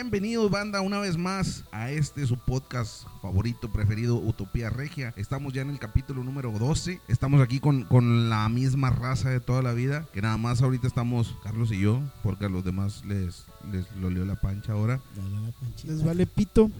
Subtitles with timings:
[0.00, 5.12] Bienvenidos, banda, una vez más a este su podcast favorito, preferido, Utopía Regia.
[5.16, 7.00] Estamos ya en el capítulo número 12.
[7.08, 10.06] Estamos aquí con, con la misma raza de toda la vida.
[10.12, 14.08] Que nada más ahorita estamos Carlos y yo, porque a los demás les, les lo
[14.08, 15.00] leo la pancha ahora.
[15.84, 16.70] Les vale pito.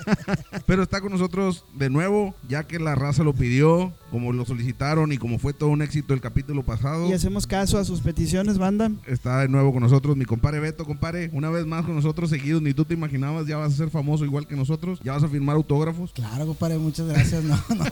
[0.66, 5.12] Pero está con nosotros de nuevo, ya que la raza lo pidió, como lo solicitaron
[5.12, 7.08] y como fue todo un éxito el capítulo pasado.
[7.10, 8.90] Y hacemos caso a sus peticiones, banda.
[9.06, 11.28] Está de nuevo con nosotros mi compadre Beto, compadre.
[11.34, 12.30] Una vez más con nosotros
[12.60, 15.00] ni tú te imaginabas, ya vas a ser famoso igual que nosotros.
[15.02, 16.12] Ya vas a firmar autógrafos.
[16.12, 17.42] Claro, compadre, muchas gracias.
[17.54, 17.84] No, no.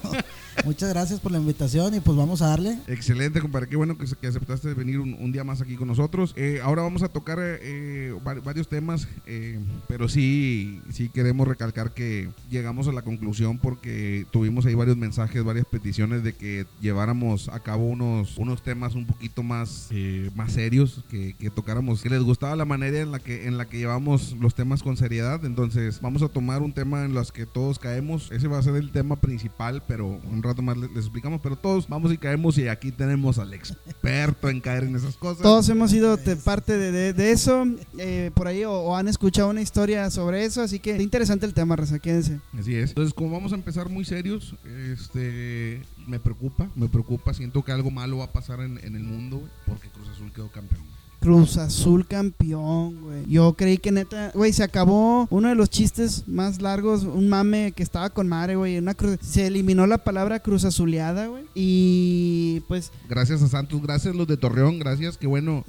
[0.65, 2.79] Muchas gracias por la invitación y pues vamos a darle.
[2.87, 3.69] Excelente, compadre.
[3.69, 6.35] Qué bueno que, aceptaste venir un, día más aquí con nosotros.
[6.37, 9.59] Eh, ahora vamos a tocar eh, varios temas, eh,
[9.89, 15.43] pero sí, sí queremos recalcar que llegamos a la conclusión porque tuvimos ahí varios mensajes,
[15.43, 20.53] varias peticiones de que lleváramos a cabo unos, unos temas un poquito más, eh, más
[20.53, 23.79] serios, que, que, tocáramos, que les gustaba la manera en la que en la que
[23.79, 25.45] llevamos los temas con seriedad.
[25.45, 28.31] Entonces vamos a tomar un tema en los que todos caemos.
[28.31, 31.41] Ese va a ser el tema principal, pero un rato más les, les explicamos.
[31.41, 35.43] Pero todos vamos y caemos y aquí tenemos al experto en caer en esas cosas.
[35.43, 37.65] Todos hemos sido de parte de, de, de eso,
[37.97, 41.55] eh, por ahí o, o, han escuchado una historia sobre eso, así que interesante el
[41.55, 42.41] tema, Raza, quédense.
[42.59, 42.91] Así es.
[42.91, 44.55] Entonces, como vamos a empezar muy serios,
[44.93, 49.05] este me preocupa, me preocupa, siento que algo malo va a pasar en, en el
[49.05, 50.92] mundo porque Cruz Azul quedó campeón.
[51.23, 53.25] Cruz Azul campeón, güey.
[53.29, 57.73] Yo creí que neta, güey, se acabó uno de los chistes más largos, un mame
[57.73, 58.77] que estaba con madre, güey.
[58.77, 61.45] Una cruz, se eliminó la palabra Cruz Azuleada, güey.
[61.55, 62.91] Y pues.
[63.09, 65.17] Gracias a Santos, gracias los de Torreón, gracias.
[65.17, 65.65] Qué bueno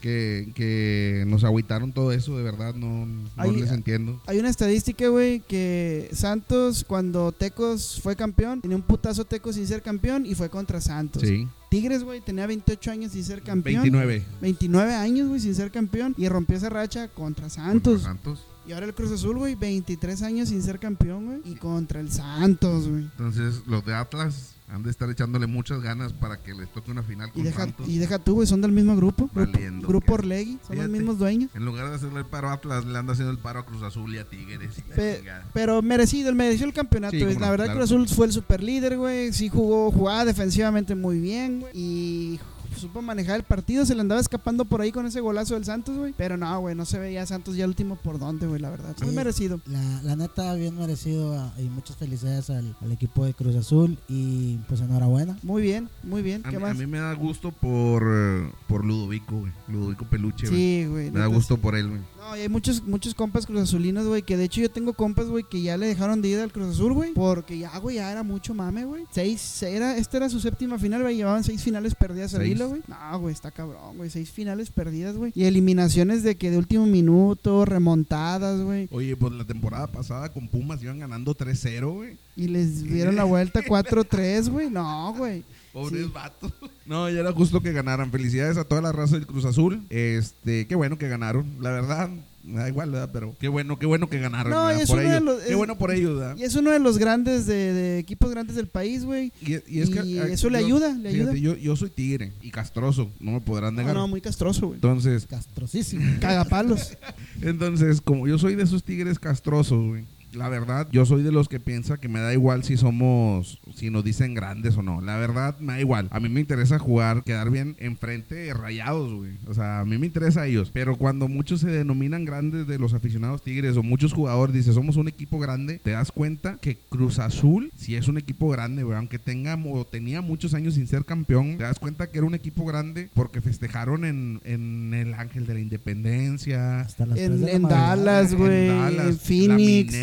[0.00, 4.20] que, que nos agüitaron todo eso, de verdad, no, no hay, les entiendo.
[4.26, 9.66] Hay una estadística, güey, que Santos, cuando Tecos fue campeón, tenía un putazo Tecos sin
[9.66, 11.22] ser campeón y fue contra Santos.
[11.22, 11.46] Sí.
[11.74, 13.82] Tigres, güey, tenía 28 años sin ser campeón.
[13.82, 14.24] 29.
[14.40, 16.14] 29 años, güey, sin ser campeón.
[16.16, 18.02] Y rompió esa racha contra Santos.
[18.02, 18.46] Contra Santos.
[18.64, 21.40] Y ahora el Cruz Azul, güey, 23 años sin ser campeón, güey.
[21.44, 23.02] Y contra el Santos, güey.
[23.02, 27.02] Entonces, los de Atlas han de estar echándole muchas ganas para que les toque una
[27.02, 27.88] final con y deja, Santos.
[27.88, 29.30] Y deja tú, güey, son del mismo grupo.
[29.32, 31.50] Valiendo, grupo grupo Orlegui, son Fíjate, los mismos dueños.
[31.54, 33.82] En lugar de hacerle el paro a Atlas, le anda haciendo el paro a Cruz
[33.82, 34.78] Azul y a Tigres.
[34.78, 37.16] Y Pe pero merecido, él mereció el campeonato.
[37.16, 37.80] Sí, la verdad, claro.
[37.80, 39.32] Cruz Azul fue el super líder, güey.
[39.32, 41.72] Sí jugó, jugaba defensivamente muy bien, güey.
[41.74, 42.40] Y
[42.80, 45.96] supo manejar el partido, se le andaba escapando por ahí con ese golazo del Santos,
[45.96, 46.14] güey.
[46.16, 48.94] Pero no, güey, no se veía Santos ya el último por dónde, güey, la verdad.
[48.98, 49.60] Sí, Muy merecido.
[49.66, 53.98] La, la, neta, bien merecido a, y muchas felicidades al, al, equipo de Cruz Azul
[54.08, 55.38] y pues enhorabuena.
[55.42, 56.42] Muy bien, muy bien.
[56.44, 56.72] A, ¿Qué mí, más?
[56.72, 59.52] a mí me da gusto por, uh, por Ludovico, güey.
[59.68, 61.10] Ludovico Peluche, Sí, güey.
[61.10, 62.00] Me da gusto por él, güey.
[62.18, 65.44] No, y hay muchos, muchos compas cruzazulinos, güey, que de hecho yo tengo compas, güey,
[65.44, 68.22] que ya le dejaron de ir al Cruz Azul, güey, porque ya, güey, ya era
[68.22, 69.04] mucho mame, güey.
[69.10, 72.82] Seis, era, esta era su séptima final, güey, llevaban seis finales perdidas al hilo, güey.
[72.88, 75.32] No, güey, está cabrón, güey, seis finales perdidas, güey.
[75.34, 78.88] Y eliminaciones de que de último minuto, remontadas, güey.
[78.90, 82.16] Oye, pues la temporada pasada con Pumas iban ganando 3-0, güey.
[82.36, 84.70] Y les dieron la vuelta 4-3, güey.
[84.70, 85.44] No, güey.
[85.74, 86.10] Pobres sí.
[86.14, 86.50] vatos.
[86.86, 88.10] No, ya era justo que ganaran.
[88.10, 89.86] Felicidades a toda la raza del Cruz Azul.
[89.88, 91.56] Este, qué bueno que ganaron.
[91.60, 92.10] La verdad,
[92.42, 93.08] me da igual, ¿verdad?
[93.10, 94.52] Pero qué bueno, qué bueno que ganaron.
[94.52, 94.82] No, ¿verdad?
[94.82, 95.14] es por uno ellos.
[95.20, 96.36] de los- qué bueno por ellos, ¿verdad?
[96.36, 99.32] Y es uno de los grandes, de, de equipos grandes del país, güey.
[99.40, 101.54] Y, y es que y ah, eso le yo- ayuda, le fíjate, ayuda.
[101.54, 103.94] Yo, yo soy tigre y castroso, no me podrán No, negar.
[103.96, 104.74] no, muy castroso, güey.
[104.76, 106.04] Entonces, Castrosísimo.
[106.20, 106.98] Cagapalos.
[107.40, 110.04] entonces, como yo soy de esos tigres castrosos, güey.
[110.34, 113.90] La verdad, yo soy de los que piensa que me da igual si somos, si
[113.90, 115.00] nos dicen grandes o no.
[115.00, 116.08] La verdad, me da igual.
[116.10, 119.32] A mí me interesa jugar, quedar bien enfrente rayados, güey.
[119.46, 120.70] O sea, a mí me interesa a ellos.
[120.72, 124.96] Pero cuando muchos se denominan grandes de los aficionados tigres o muchos jugadores dicen somos
[124.96, 128.96] un equipo grande, te das cuenta que Cruz Azul sí es un equipo grande, güey.
[128.96, 132.34] Aunque tenga o tenía muchos años sin ser campeón, te das cuenta que era un
[132.34, 136.80] equipo grande porque festejaron en, en el Ángel de la Independencia.
[136.80, 137.62] Hasta las En, de la en.
[137.62, 138.68] Dallas, en güey.
[138.68, 139.94] En La Phoenix.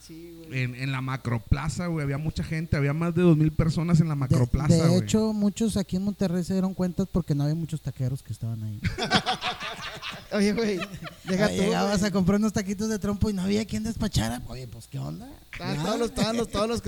[0.00, 0.62] Sí, güey.
[0.62, 4.08] En, en la macroplaza, güey, había mucha gente, había más de dos mil personas en
[4.08, 5.02] la macroplaza, de güey.
[5.02, 8.62] hecho, muchos aquí en Monterrey se dieron cuenta porque no había muchos taqueros que estaban
[8.62, 8.80] ahí.
[10.32, 10.78] Oye, güey.
[11.26, 14.42] Llegabas a comprar unos taquitos de trompo y no había quien despachara.
[14.46, 15.28] Oye, pues, ¿qué onda?
[15.60, 16.82] Ah, todos los, todos los, todos los.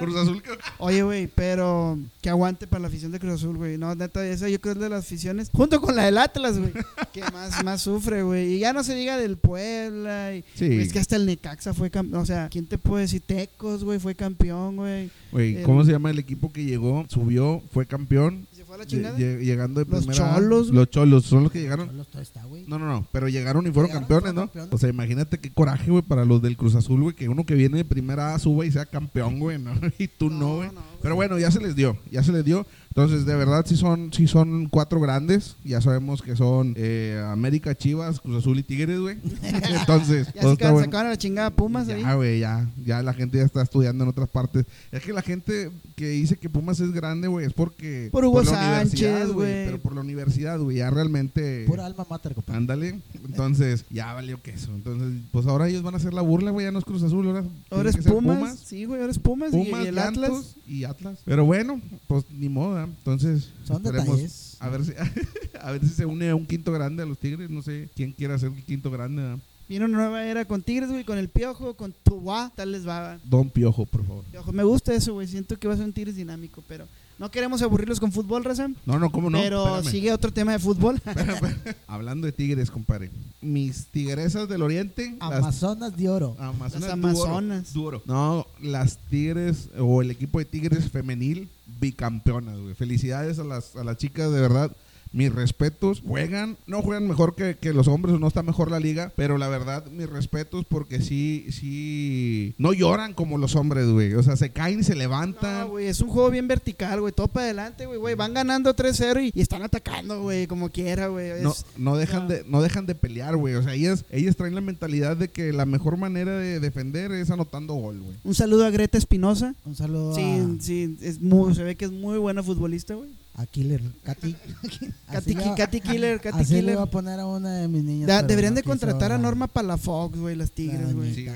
[0.00, 3.76] Cruz Azul, que- Oye, güey, pero que aguante para la afición de Cruz Azul, güey.
[3.78, 6.72] No, neta, esa yo creo es de las aficiones, junto con la del Atlas, güey,
[7.12, 8.54] que más, más sufre, güey.
[8.54, 10.34] Y ya no se diga del Puebla.
[10.34, 10.66] Y, Sí.
[10.80, 12.20] Es que hasta el Necaxa fue campeón.
[12.22, 13.22] O sea, ¿quién te puede decir?
[13.24, 15.10] Tecos, güey, fue campeón, güey.
[15.32, 18.46] Güey, El- ¿cómo se llama el equipo que llegó, subió, fue campeón?
[18.70, 19.18] ¿Se fue a la chingada?
[19.18, 20.34] lle- llegando de Los primera.
[20.36, 20.68] Cholos.
[20.70, 21.88] Los cholos, son los que llegaron.
[21.88, 22.42] Cholos está.
[22.66, 24.40] No, no, no, pero llegaron y fueron Llegaron campeones, ¿no?
[24.42, 24.72] campeones.
[24.74, 27.54] O sea, imagínate qué coraje, güey, para los del Cruz Azul, güey, que uno que
[27.54, 29.72] viene de primera A suba y sea campeón, güey, ¿no?
[29.98, 30.68] Y tú no, güey.
[30.72, 30.89] no.
[31.02, 32.66] Pero bueno, ya se les dio, ya se les dio.
[32.88, 35.54] Entonces, de verdad, sí son, sí son cuatro grandes.
[35.64, 39.16] Ya sabemos que son eh, América, Chivas, Cruz Azul y Tigres, güey.
[39.44, 40.90] Entonces, Ya se está ca- bueno.
[41.04, 42.02] la chingada Pumas ahí.
[42.02, 42.68] Ya, güey, ya.
[42.84, 44.66] Ya la gente ya está estudiando en otras partes.
[44.90, 48.08] Es que la gente que dice que Pumas es grande, güey, es porque...
[48.10, 49.66] Por Hugo la universidad, Sánchez, güey.
[49.66, 51.64] Pero por la universidad, güey, ya realmente...
[51.68, 52.58] Pura alma mater, compadre.
[52.58, 53.00] Ándale.
[53.24, 54.72] Entonces, ya valió queso.
[54.74, 56.66] Entonces, pues ahora ellos van a hacer la burla, güey.
[56.66, 58.58] Ya no es Cruz Azul, ahora, Ahora es que Pumas.
[58.58, 59.50] Sí, güey, ahora es Pumas.
[59.54, 60.56] y- Pumas, y, el Atlas.
[60.66, 61.20] y Atlas.
[61.24, 62.84] Pero bueno, pues ni moda.
[62.84, 64.56] Entonces, Son detalles.
[64.60, 64.92] A ver, si,
[65.60, 67.50] a ver si se une a un quinto grande a los Tigres.
[67.50, 69.22] No sé quién quiera ser el quinto grande.
[69.22, 69.38] ¿verdad?
[69.68, 72.52] Viene una nueva era con Tigres, güey, con el Piojo, con Tubá.
[72.56, 73.20] Tal les va.
[73.24, 74.24] Don Piojo, por favor.
[74.24, 74.52] Piojo.
[74.52, 75.28] Me gusta eso, güey.
[75.28, 76.88] Siento que va a ser un Tigres dinámico, pero
[77.20, 78.68] no queremos aburrirlos con fútbol, Raza.
[78.86, 79.38] No, no, ¿cómo no?
[79.38, 79.90] pero Espérame.
[79.92, 81.00] sigue otro tema de fútbol.
[81.86, 83.10] Hablando de Tigres, compadre.
[83.42, 85.16] Mis tigresas del oriente.
[85.20, 86.34] las- Amazonas de oro.
[86.38, 86.88] Amazonas.
[86.88, 87.72] Las duro, Amazonas.
[87.74, 88.02] Duro.
[88.06, 92.74] No, las Tigres o el equipo de Tigres femenil bicampeonas, güey.
[92.74, 94.74] Felicidades a las, a las chicas, de verdad.
[95.12, 96.02] Mis respetos.
[96.06, 99.38] Juegan, no juegan mejor que, que los hombres, o no está mejor la liga, pero
[99.38, 102.54] la verdad, mis respetos porque sí, sí.
[102.58, 104.14] No lloran como los hombres, güey.
[104.14, 105.60] O sea, se caen y se levantan.
[105.60, 107.12] No, güey, es un juego bien vertical, güey.
[107.12, 108.14] Todo para adelante, güey, güey.
[108.14, 111.30] Van ganando 3-0 y, y están atacando, güey, como quiera, güey.
[111.30, 113.54] Es- no, no dejan de no dejan de pelear, güey.
[113.54, 117.30] O sea, ellas, ellas traen la mentalidad de que la mejor manera de defender es
[117.30, 118.16] anotando gol, güey.
[118.24, 119.54] Un saludo a Greta Espinosa.
[119.64, 123.10] Un saludo Sí, sí, es muy, se ve que es muy buena futbolista, güey.
[123.40, 124.34] A, Killer, Katy.
[125.12, 126.74] Katy, Katy Killer, Katy Así le Killer.
[126.76, 128.06] voy a poner a una de mis niñas.
[128.08, 131.14] Da- deberían no de quiso contratar a la- Norma Palafox, güey, las tigres, La güey.
[131.14, 131.26] Sí.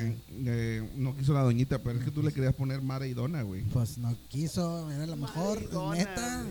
[0.47, 3.43] Eh, no quiso la doñita, pero es que tú le querías poner Mara y Dona,
[3.43, 3.63] güey.
[3.65, 6.45] Pues no quiso, era la mejor, Maradona, neta.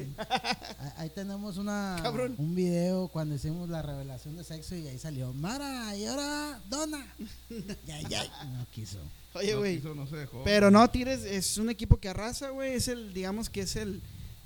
[0.97, 2.35] Ahí- tenemos una Cabrón.
[2.37, 7.05] un video cuando hicimos la revelación de sexo y ahí salió Mara y ahora Donna.
[7.87, 8.23] ya, ya,
[8.53, 8.97] no quiso.
[9.35, 9.77] Oye, No güey.
[9.77, 10.43] quiso, no dejó.
[10.43, 12.73] Pero no, Tigres es un equipo que arrasa, güey.
[12.73, 14.01] Es el, digamos que es el.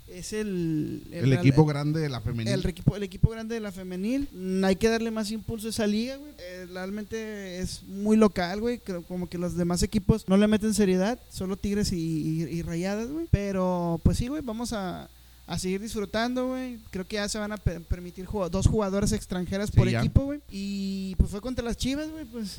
[0.08, 1.04] Es el.
[1.12, 2.54] El, equipo grande de la femenil.
[2.54, 4.28] El, equipo, el equipo grande de la femenil.
[4.64, 6.32] Hay que darle más impulso a esa liga, güey.
[6.40, 8.80] Eh, realmente es muy local, güey.
[8.80, 11.20] Creo como que los demás equipos no le meten seriedad.
[11.30, 13.28] Solo Tigres y, y- y Rayadas, güey.
[13.32, 14.42] Pero pues sí, güey.
[14.42, 15.10] Vamos a,
[15.46, 16.80] a seguir disfrutando, güey.
[16.90, 20.00] Creo que ya se van a pe- permitir jug- dos jugadoras extranjeras Sí, por ya.
[20.00, 20.40] equipo, güey.
[20.50, 22.24] Y pues fue contra las chivas, güey.
[22.26, 22.58] Pues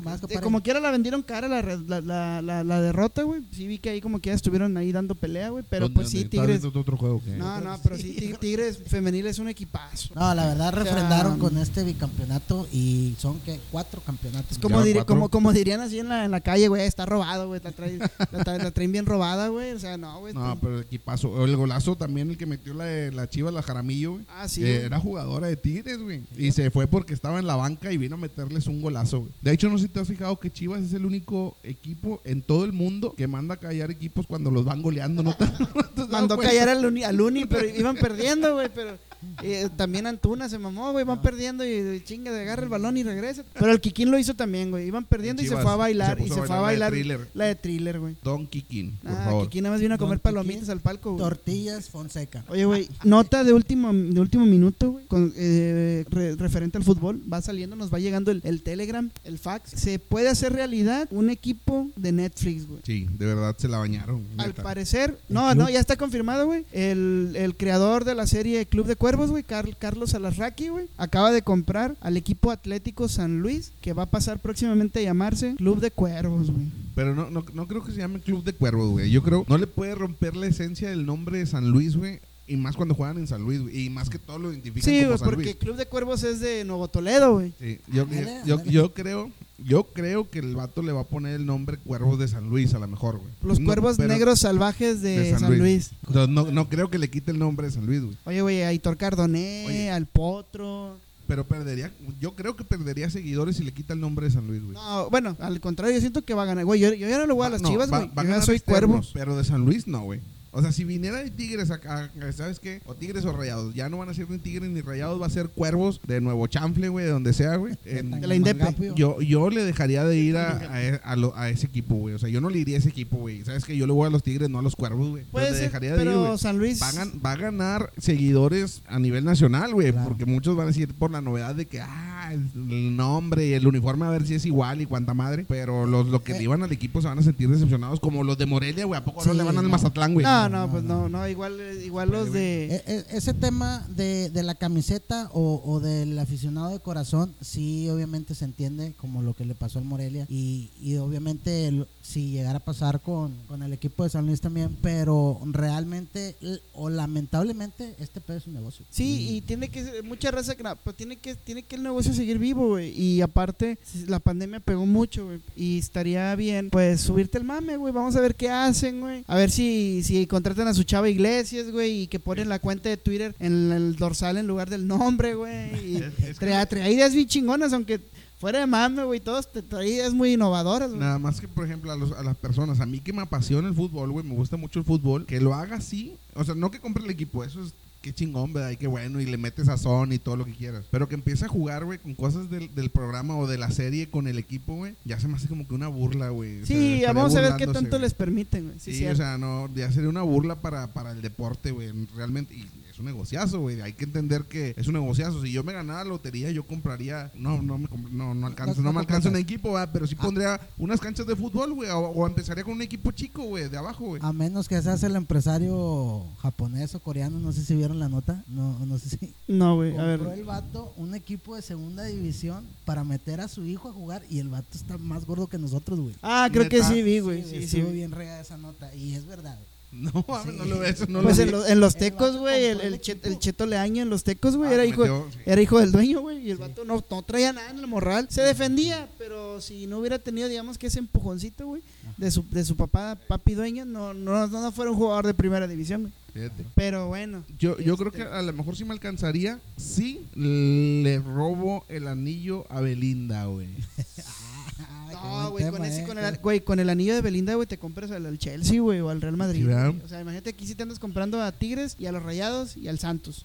[0.00, 0.42] ¿Qué más, eh, compadre?
[0.42, 3.42] como quiera la vendieron cara la, la, la, la- la derrota, güey.
[3.52, 5.64] Sí vi que ahí como que ya estuvieron ahí dando pelea, güey.
[5.68, 6.64] Pero ¿Dónde- pues sí, Tigres...
[6.64, 10.14] otro juego No, no, pero sí, Tig- Tigres femenil es un equipazo.
[10.14, 14.58] No, la verdad sea, refrendaron con este bicampeonato y son que cuatro campeonatos.
[14.58, 15.06] Como, cuatro.
[15.06, 17.60] como, como dirían así en la, en la calle, güey, está robado, güey.
[17.62, 19.72] La, trae- la, trae- la traen bien robada, güey.
[19.72, 20.34] O sea, no, güey.
[20.34, 21.44] No, pero el equipazo.
[21.44, 24.24] El golazo también, el que metió la, de la chiva, la Jaramillo, güey.
[24.28, 24.64] Ah, sí.
[24.64, 26.22] Eh, era jugadora de Tigres, güey.
[26.36, 29.32] Y se fue porque estaba en la banca y vino a meterles un golazo, güey.
[29.42, 32.42] De hecho, no sé si te has fijado que Chivas es el único equipo en
[32.42, 35.22] todo el mundo que manda a callar equipos cuando los van goleando.
[35.22, 38.54] ¿no te- no te has dado Mandó callar al Uni, al Uni, pero iban perdiendo,
[38.54, 38.68] güey.
[38.74, 38.98] Pero
[39.42, 41.04] eh, también Antuna se mamó, güey.
[41.04, 43.44] Van perdiendo y, y chinga, agarra el balón y regresa.
[43.54, 44.86] Pero el Kikín lo hizo también, güey.
[44.86, 46.18] Iban perdiendo y se fue a bailar.
[46.18, 47.28] se Y se fue a la de bailar Thriller.
[47.34, 48.16] la de thriller, güey.
[48.22, 49.44] Don Kikin, por Ah, favor.
[49.44, 50.34] Kikín nada más vino a comer Don Kikín.
[50.44, 51.22] palomitas al palco, güey.
[51.24, 52.44] Tortillas Fonseca.
[52.48, 57.20] Oye, güey, nota de último, de último minuto, güey, con, eh, re- referente al fútbol.
[57.32, 59.70] Va saliendo, nos va llegando el, el Telegram, el fax.
[59.70, 62.80] Se puede hacer realidad un equipo de Netflix, güey.
[62.84, 64.24] Sí, de verdad se la bañaron.
[64.38, 64.62] Al neta.
[64.62, 66.64] parecer, no, no, ya está confirmado, güey.
[66.72, 71.32] El, el creador de la serie Club de Cuervos, güey, Carl- Carlos Alarraqui, güey, acaba
[71.32, 75.80] de comprar al equipo Atlético San Luis, que va a pasar próximamente a llamarse Club
[75.80, 76.66] de Cuervos, güey.
[76.94, 79.10] Pero no, no, no creo que se llame Club de Cuervos, güey.
[79.10, 82.20] Yo creo, no le puede romper la esencia del nombre de San Luis, güey.
[82.48, 83.86] Y más cuando juegan en San Luis, güey.
[83.86, 85.56] Y más que todo lo identifican Sí, como güey, San porque Luis.
[85.56, 87.52] Club de Cuervos es de Nuevo Toledo, güey.
[87.58, 88.20] Sí, yo, yo,
[88.54, 88.70] ándale.
[88.70, 92.28] yo creo, yo creo que el vato le va a poner el nombre Cuervos de
[92.28, 93.30] San Luis, a lo mejor, güey.
[93.42, 95.90] Los No, Cuervos Negros Salvajes de, de San, Luis.
[96.06, 98.16] Entonces, no, no creo que le quite el nombre de San Luis, güey.
[98.24, 99.90] Oye, güey, a Hitor Cardoné, Oye.
[99.90, 100.98] al Potro.
[101.26, 104.62] Pero perdería, yo creo que perdería seguidores si le quita el nombre de San Luis,
[104.62, 104.74] güey.
[104.74, 106.64] No, bueno, al contrario, yo siento que va a ganar.
[106.64, 108.10] Güey, yo, yo ya no le voy a las no, chivas, va- güey.
[108.14, 109.06] va a Yo ya ganar soy externos, cuervo.
[109.12, 110.20] Pero de San Luis no, güey.
[110.56, 112.80] O sea, si viniera de Tigres acá, ¿sabes qué?
[112.86, 113.74] O Tigres o Rayados.
[113.74, 116.46] Ya no van a ser ni Tigres ni Rayados, va a ser Cuervos de Nuevo
[116.46, 117.74] Chanfle, güey, de donde sea, güey.
[117.84, 118.92] De la Indepe.
[118.96, 122.14] Yo, yo le dejaría de ir a, a, e- a lo- a ese equipo, güey.
[122.14, 123.44] O sea, yo no le iría a ese equipo, güey.
[123.44, 123.76] ¿Sabes qué?
[123.76, 125.24] Yo le voy a los Tigres, no a los Cuervos, güey.
[125.24, 126.38] Puede ser, dejaría de ir, pero güey.
[126.38, 126.80] San Luis.
[126.82, 129.92] Va a, va a ganar seguidores a nivel nacional, güey.
[129.92, 130.08] Claro.
[130.08, 133.66] Porque muchos van a decir por la novedad de que, ah, el nombre y el
[133.66, 135.44] uniforme a ver si es igual y cuánta madre.
[135.48, 136.38] Pero los, los que Eh.
[136.38, 138.98] le iban al equipo se van a sentir decepcionados, como los de Morelia, güey.
[138.98, 139.66] ¿A poco no le van al.
[139.66, 140.24] Mazatlán, güey?
[140.24, 142.66] No, No, no, pues no, no, igual, igual los de...
[142.76, 147.88] E- e- ese tema de, de la camiseta o, o del aficionado de corazón, sí,
[147.90, 150.26] obviamente se entiende como lo que le pasó al Morelia.
[150.28, 154.40] Y, y obviamente, el- si llegara a pasar con, con el equipo de San Luis
[154.40, 156.36] también, pero realmente
[156.74, 158.84] o lamentablemente, este pedo es un negocio.
[158.90, 162.38] Sí, y tiene que ser- mucha raza pues tiene que tiene que el negocio seguir
[162.38, 162.90] vivo, güey.
[162.98, 167.92] Y aparte la pandemia pegó mucho, güey, y estaría bien pues subirte el mame, güey.
[167.92, 169.24] Vamos a ver qué hacen, güey.
[169.26, 172.88] A ver si si contratan a su chava Iglesias, güey, y que ponen la cuenta
[172.90, 176.02] de Twitter en el dorsal en lugar del nombre, güey.
[176.38, 178.00] Trae, trae ideas bien chingonas, aunque
[178.38, 181.00] fuera de mame, güey, todos te trae ideas muy innovadoras, güey.
[181.00, 183.66] Nada más que, por ejemplo, a, los- a las personas, a mí que me apasiona
[183.66, 186.16] el fútbol, güey, me gusta mucho el fútbol, que lo haga así.
[186.34, 187.72] O sea, no que compre el equipo, eso es
[188.06, 188.70] qué chingón, ¿verdad?
[188.70, 190.84] Y qué bueno, y le metes sazón y todo lo que quieras.
[190.92, 194.08] Pero que empiece a jugar, güey, con cosas del, del programa o de la serie
[194.08, 196.62] con el equipo, güey, ya se me hace como que una burla, güey.
[196.62, 198.78] O sea, Sí, vamos a ver qué tanto les permiten, güey.
[198.78, 202.54] Sí, o sea, no, ya sería una burla para, para el deporte, güey, realmente.
[202.54, 203.80] Y es un negociazo, güey.
[203.82, 205.42] Hay que entender que es un negociazo.
[205.42, 207.30] Si yo me ganara la lotería, yo compraría.
[207.34, 209.90] No, no me, comp- no, no alcanza, No, me alcanza un equipo, ¿verdad?
[209.92, 210.22] pero sí Ah.
[210.22, 211.90] pondría unas canchas de fútbol, güey.
[211.90, 214.22] O, o empezaría con un equipo chico, güey, de abajo, güey.
[214.24, 218.42] A menos que seas el empresario japonés o coreano, no sé si vieron la nota,
[218.48, 219.34] no, no sé si...
[219.48, 220.38] No, güey, a Compró ver.
[220.38, 224.38] el vato un equipo de segunda división para meter a su hijo a jugar y
[224.38, 226.14] el vato está más gordo que nosotros, güey.
[226.22, 227.42] Ah, creo que sí vi, güey.
[227.44, 227.82] Sí, Sí, sí.
[227.82, 229.58] bien regada esa nota y es verdad.
[229.92, 230.58] No, mames, Sí.
[230.58, 233.00] no lo ves, no pues lo en, lo- en los tecos, güey, el, el el,
[233.00, 233.28] Chet- equipo.
[233.28, 235.38] el Cheto Leaño en los tecos, güey, Ah, era, hijo, metió, sí.
[235.46, 236.62] era hijo del dueño, güey, y el Sí.
[236.62, 238.26] vato no, no traía nada en el morral.
[238.30, 241.82] Se defendía, pero si no hubiera tenido, digamos, que ese empujoncito, güey,
[242.18, 245.34] de su, de su papá, papi dueño, no, no, no, no fuera un jugador de
[245.34, 246.12] primera división, güey.
[246.34, 246.66] Fíjate.
[246.74, 247.44] Pero bueno.
[247.58, 252.06] Yo, yo creo Este- que a lo mejor sí me alcanzaría si le robo el
[252.08, 253.68] anillo a Belinda, güey.
[254.78, 256.06] Ay, No, güey, con, ese, eh.
[256.06, 259.00] con, el, güey, con el anillo de Belinda, güey, te compras al, al Chelsea, güey,
[259.00, 259.66] o al Real Madrid.
[260.04, 262.88] O sea, imagínate aquí si te andas comprando a Tigres y a los Rayados y
[262.88, 263.44] al Santos.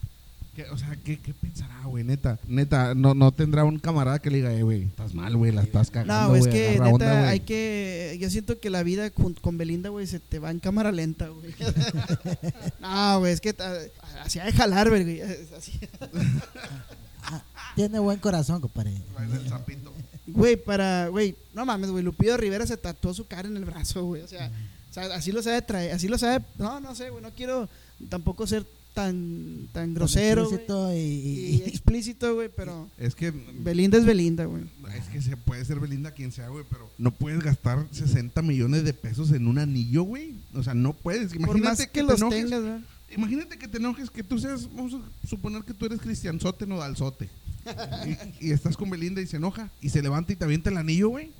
[0.56, 2.04] ¿Qué- o sea, ¿qué, qué pensará, güey?
[2.04, 5.54] Neta, neta, no, no tendrá un camarada que le diga, eh, güey, estás mal, güey,
[5.54, 7.26] la estás cagando, No, güey, es que neta, onda, güey".
[7.30, 8.18] hay que.
[8.20, 11.30] Yo siento que la vida con, con Belinda, güey, se te va en cámara lenta,
[11.30, 11.54] güey.
[12.82, 13.56] no, güey, es que
[14.26, 15.22] así ha de jalar, güey.
[15.58, 15.80] así.
[17.24, 17.42] Ah,
[17.78, 18.92] tiene buen corazón, compadre.
[19.22, 19.94] El sapito.
[20.34, 21.08] Güey, para.
[21.10, 22.04] Güey, no mames, güey.
[22.04, 24.22] Lupillo Rivera se tatuó su cara en el brazo, güey.
[24.22, 24.52] O sea,
[24.90, 25.94] o sea, así lo sabe traer.
[25.94, 26.44] Así lo sabe.
[26.58, 27.24] No, no sé, güey.
[27.24, 27.70] No quiero
[28.10, 30.42] tampoco ser tan, tan grosero.
[30.44, 32.90] Explícito y- Y y- explícito, güey, pero.
[32.98, 34.64] Es que Belinda es Belinda, güey.
[34.98, 38.84] es que se puede ser Belinda quien sea, güey, pero no puedes gastar 60 millones
[38.84, 40.34] de pesos en un anillo, güey.
[40.54, 41.34] O sea, no puedes.
[41.34, 42.82] Imagínate Por más que, los enojes, tengas, güey.
[43.16, 47.30] Imagínate que te enojes, que tú seas, vamos a suponer que tú eres cristianzote, nodalzote.
[48.40, 50.78] Y, y estás con Belinda y se enoja y se levanta y te avienta el
[50.78, 51.32] anillo, güey.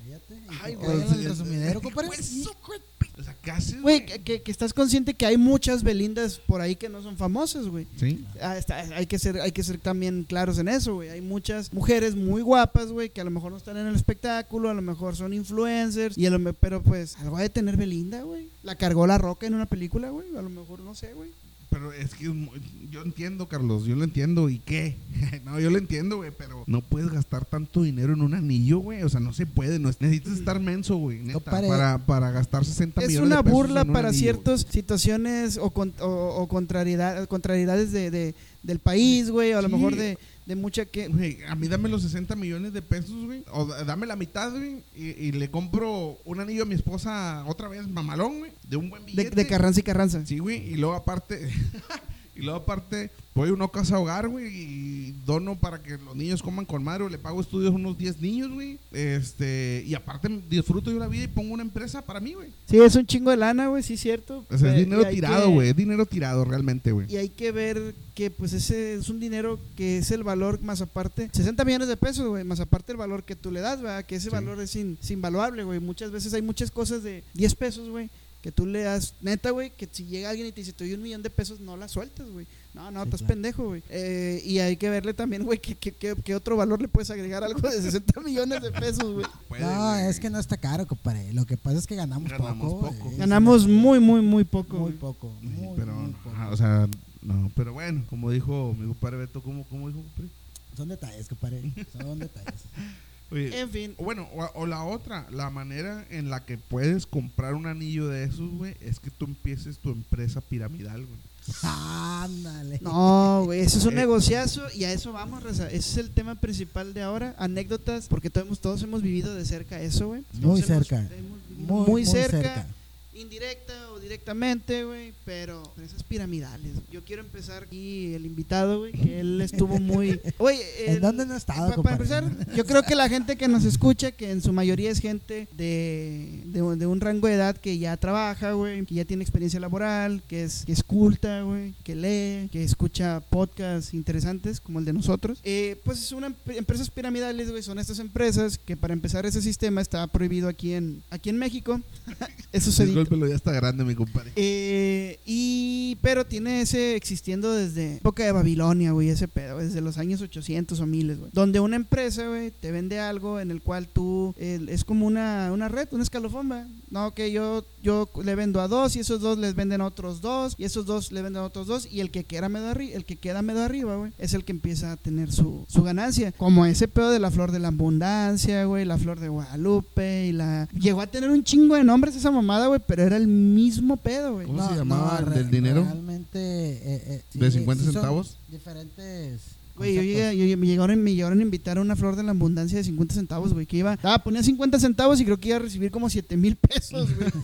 [0.62, 2.08] Ay, güey, vayan al sí, resumidero, ¿qué compadre.
[2.08, 2.80] fue eso, güey?
[3.18, 6.60] O sea, ¿qué haces, Güey, que, que- que estás consciente que hay muchas Belindas por
[6.60, 7.86] ahí que no son famosas, güey.
[7.96, 8.24] Sí.
[8.40, 11.10] Ah, está- hay que ser hay que ser también claros en eso, güey.
[11.10, 14.70] Hay muchas mujeres muy guapas, güey, que a lo mejor no están en el espectáculo,
[14.70, 18.22] a lo mejor son influencers, y a lo pero pues algo ha de tener Belinda,
[18.22, 18.48] güey.
[18.62, 20.28] La cargó la roca en una película, güey.
[20.36, 21.30] A lo mejor no sé, güey.
[21.72, 22.60] Pero es que es muy-
[22.90, 24.50] yo entiendo, Carlos, yo lo entiendo.
[24.50, 24.96] ¿Y qué?
[25.44, 29.02] no, yo lo entiendo, güey, pero no puedes gastar tanto dinero en un anillo, güey.
[29.02, 29.78] O sea, no se puede.
[29.78, 33.42] No, es- necesitas estar menso, güey, neta, para, para gastar 60 Es millones una de
[33.44, 38.34] pesos burla en un para ciertas situaciones o, con- o, o contrariedad- contrariedades de, de-
[38.62, 40.18] del país, güey, o a lo mejor de,
[40.54, 41.08] de mucha que...
[41.08, 43.44] Güey, a mí dame los 60 millones de pesos, güey.
[43.52, 44.82] O da- dame la mitad, güey.
[44.94, 48.52] Y, y le compro un anillo a mi esposa otra vez, mamalón, güey.
[48.68, 49.34] De un buen De, billete.
[49.36, 50.24] de Carranza y Carranza.
[50.26, 50.58] Sí, güey.
[50.72, 51.50] Y luego aparte.
[52.42, 54.48] y luego aparte, voy a una casa hogar, güey.
[54.48, 57.04] Y dono para que los niños coman con madre.
[57.04, 58.78] o Le pago estudios a unos 10 niños, güey.
[58.90, 59.84] Este.
[59.86, 62.50] Y aparte, disfruto yo la vida y pongo una empresa para mí, güey.
[62.66, 64.44] Sí, es un chingo de lana, güey, sí, cierto.
[64.50, 65.68] O sea, es Eh, dinero tirado, güey.
[65.68, 67.06] Es dinero tirado realmente, güey.
[67.12, 70.80] Y hay que ver que pues ese es un dinero que es el valor más
[70.82, 74.04] aparte, 60 millones de pesos, güey, más aparte el valor que tú le das, ¿verdad?
[74.04, 74.30] Que ese Sí.
[74.30, 75.78] valor es, in- es invaluable, güey.
[75.80, 78.10] Muchas veces hay muchas cosas de 10 pesos, güey,
[78.42, 80.94] que tú le das, neta, güey, que si llega alguien y te dice, te doy
[80.94, 82.46] un millón de pesos, no la sueltas, güey.
[82.74, 83.34] No, no, Sí, estás claro.
[83.34, 83.82] pendejo, güey.
[83.90, 87.10] Eh, y hay que verle también, güey, que, que, que- que otro valor le puedes
[87.10, 89.26] agregar algo de 60 millones de pesos, güey.
[89.60, 91.32] No, es que no está caro, compadre.
[91.34, 93.12] Lo que pasa es que ganamos, Ganamos poco.
[93.16, 94.78] Ganamos muy, muy, muy poco.
[94.78, 95.32] muy poco.
[95.42, 96.30] Muy, pero, muy poco.
[96.34, 96.88] ajá, o sea,
[97.20, 100.30] no, pero bueno, como dijo mi compadre Beto, ¿cómo, cómo dijo, compadre?
[100.76, 101.62] Son detalles, compadre.
[101.92, 102.60] Son detalles.
[103.32, 107.54] Oye, En fin, bueno, o, o la otra, la manera en la que puedes comprar
[107.54, 111.18] un anillo de esos, güey, es que tú empieces tu empresa piramidal, güey.
[111.62, 112.78] Ándale.
[112.82, 113.96] No, güey, eso es un Eh.
[113.96, 115.66] negociazo y a eso vamos, Raza.
[115.68, 117.34] Ese es el tema principal de ahora.
[117.38, 120.22] Anécdotas, porque todos, todos hemos vivido de cerca eso, güey.
[120.34, 120.98] Muy hemos- cerca.
[121.00, 122.66] hemos Muy, muy, muy cerca.
[123.14, 126.72] Indirecta o directamente, güey, pero empresas piramidales.
[126.90, 130.18] Yo quiero empezar aquí el invitado, güey, que él estuvo muy...
[130.86, 132.26] ¿En dónde no ha estado, pa- Para compadre?
[132.26, 135.46] empezar, yo creo que la gente que nos escucha, que en su mayoría es gente
[135.56, 139.22] de, de, un- de un rango de edad que ya trabaja, güey, que ya tiene
[139.22, 144.78] experiencia laboral, que es, que es culta, güey, que lee, que escucha podcasts interesantes como
[144.78, 145.38] el de nosotros.
[145.44, 149.42] Eh, pues es una emp- empresas piramidales, güey, son estas empresas que para empezar ese
[149.42, 151.80] sistema está prohibido aquí en, aquí en México.
[152.52, 154.32] Eso se Discúlpelo, ya está grande, mi compadre.
[154.36, 159.98] eh, y pero tiene ese existiendo desde época de Babilonia, güey, ese pedo, desde los
[159.98, 161.30] años 800 o miles, güey.
[161.32, 165.68] Donde una empresa, güey, te vende algo en el cual tú es como una, una
[165.68, 166.42] red, un escalofón.
[166.90, 170.20] No, que yo yo le vendo a dos y esos dos les venden a otros
[170.20, 172.94] dos y esos dos le venden a otros dos y el que queda medio arriba,
[172.94, 176.32] el que queda medio arriba, güey, es el que empieza a tener su, su ganancia.
[176.32, 180.32] Como ese pedo de la flor de la abundancia, güey, la flor de Guadalupe y
[180.32, 183.96] la llegó a tener un chingo de nombres esa mamada, güey, pero era el mismo
[183.96, 184.46] pedo, güey.
[184.46, 185.82] ¿Cómo se llamaba el del dinero?
[185.82, 186.38] Realmente.
[186.38, 188.36] eh, eh, sí, ¿De 50 sí son centavos?
[188.48, 189.40] Diferentes.
[189.76, 192.32] Güey, yo llegué, yo- me, llegaron, me llegaron a invitar a una flor de la
[192.32, 193.64] abundancia de 50 centavos, güey.
[193.64, 196.56] Que iba, ah, ponía 50 centavos y creo que iba a recibir como 7 mil
[196.56, 197.30] pesos, güey.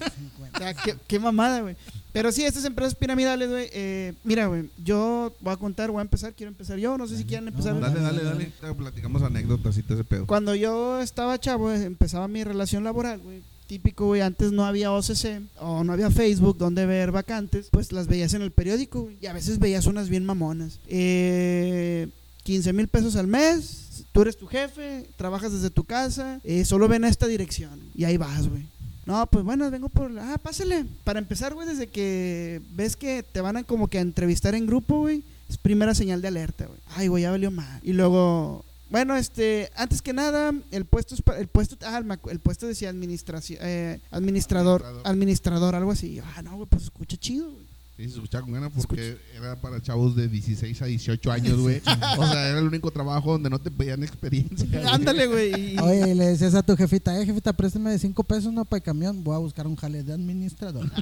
[0.54, 1.76] O sea, qué, qué mamada, güey.
[2.12, 3.68] Pero sí, estas empresas piramidales, güey.
[3.72, 6.98] eh, mira, güey, yo voy a contar, voy a empezar, quiero empezar yo.
[6.98, 7.78] No sé si quieren No, empezar.
[7.80, 8.52] Dale, dale, dale.
[8.60, 10.26] Te Platicamos anécdotas y todo ese pedo.
[10.26, 13.40] Cuando yo estaba chavo, eh, empezaba mi relación laboral, güey.
[13.68, 18.06] Típico, güey, antes no había OCC o no había Facebook donde ver vacantes, pues las
[18.08, 19.10] veías en el periódico.
[19.20, 20.80] Y a veces veías unas bien mamonas.
[20.88, 22.08] Eh,
[22.44, 26.88] 15 mil pesos al mes, tú eres tu jefe, trabajas desde tu casa, eh, solo
[26.88, 27.78] ven a esta dirección.
[27.94, 28.62] Y ahí vas, güey.
[29.04, 30.10] No, pues bueno, vengo por...
[30.10, 30.86] la- Ah, pásale.
[31.04, 34.66] Para empezar, güey, desde que ves que te van a como que a entrevistar en
[34.66, 36.78] grupo, güey, es primera señal de alerta, güey.
[36.96, 37.80] Ay, güey, ya valió mal.
[37.82, 38.64] Y luego...
[38.90, 43.58] Bueno, este, antes que nada, el puesto es el puesto, ah, el puesto decía administración,
[43.62, 45.06] eh, administrador, Administrador.
[45.06, 46.20] administrador, algo así.
[46.36, 47.67] Ah, no, güey, pues escucha chido, güey.
[47.98, 51.78] Sí, se escuchaba con ganas porque era para chavos de 16 a 18 años, güey.
[52.18, 54.94] o sea, era el único trabajo donde no te pedían experiencia.
[54.94, 55.74] Ándale, güey.
[55.74, 58.64] y- Oye, y le decías a tu jefita, eh, jefita, préstame de 5 pesos, no
[58.64, 60.88] para el camión, voy a buscar un jale de administrador.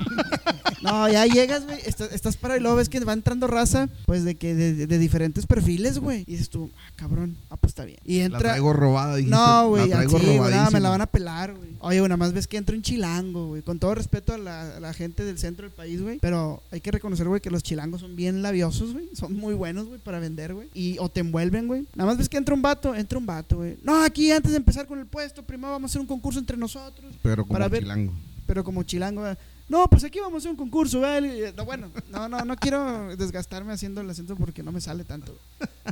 [0.83, 4.25] No, ya llegas, güey, estás, estás para y luego ves que va entrando raza, pues
[4.25, 6.21] de que de, de- diferentes perfiles, güey.
[6.29, 7.99] Y dices tú, ah, cabrón, ah, pues está bien.
[8.05, 8.39] Y La entra.
[8.41, 9.35] traigo robada, dijiste.
[9.37, 11.71] No, güey, La así, traigo güey, nada, me la van a pelar, güey.
[11.81, 13.63] Oye, nada más ves que entra un chilango, güey.
[13.63, 16.19] Con todo respeto a la, a la gente del centro del país, güey.
[16.21, 19.09] Pero hay que reconocer, güey, que los chilangos son bien labiosos, güey.
[19.15, 20.69] Son muy buenos, güey, para vender, güey.
[20.75, 21.87] Y o te envuelven, güey.
[21.95, 23.77] Nada más ves que entra un vato, entra un vato, güey.
[23.83, 26.57] No, aquí antes de empezar con el puesto, primero vamos a hacer un concurso entre
[26.57, 27.15] nosotros.
[27.23, 28.13] Pero como para ver- chilango.
[28.47, 29.39] Pero como chilango, ¿verdad?
[29.69, 31.53] no, pues aquí vamos a hacer un concurso, ¿vale?
[31.57, 35.37] No, bueno, no, no, no quiero desgastarme haciendo el acento porque no me sale tanto.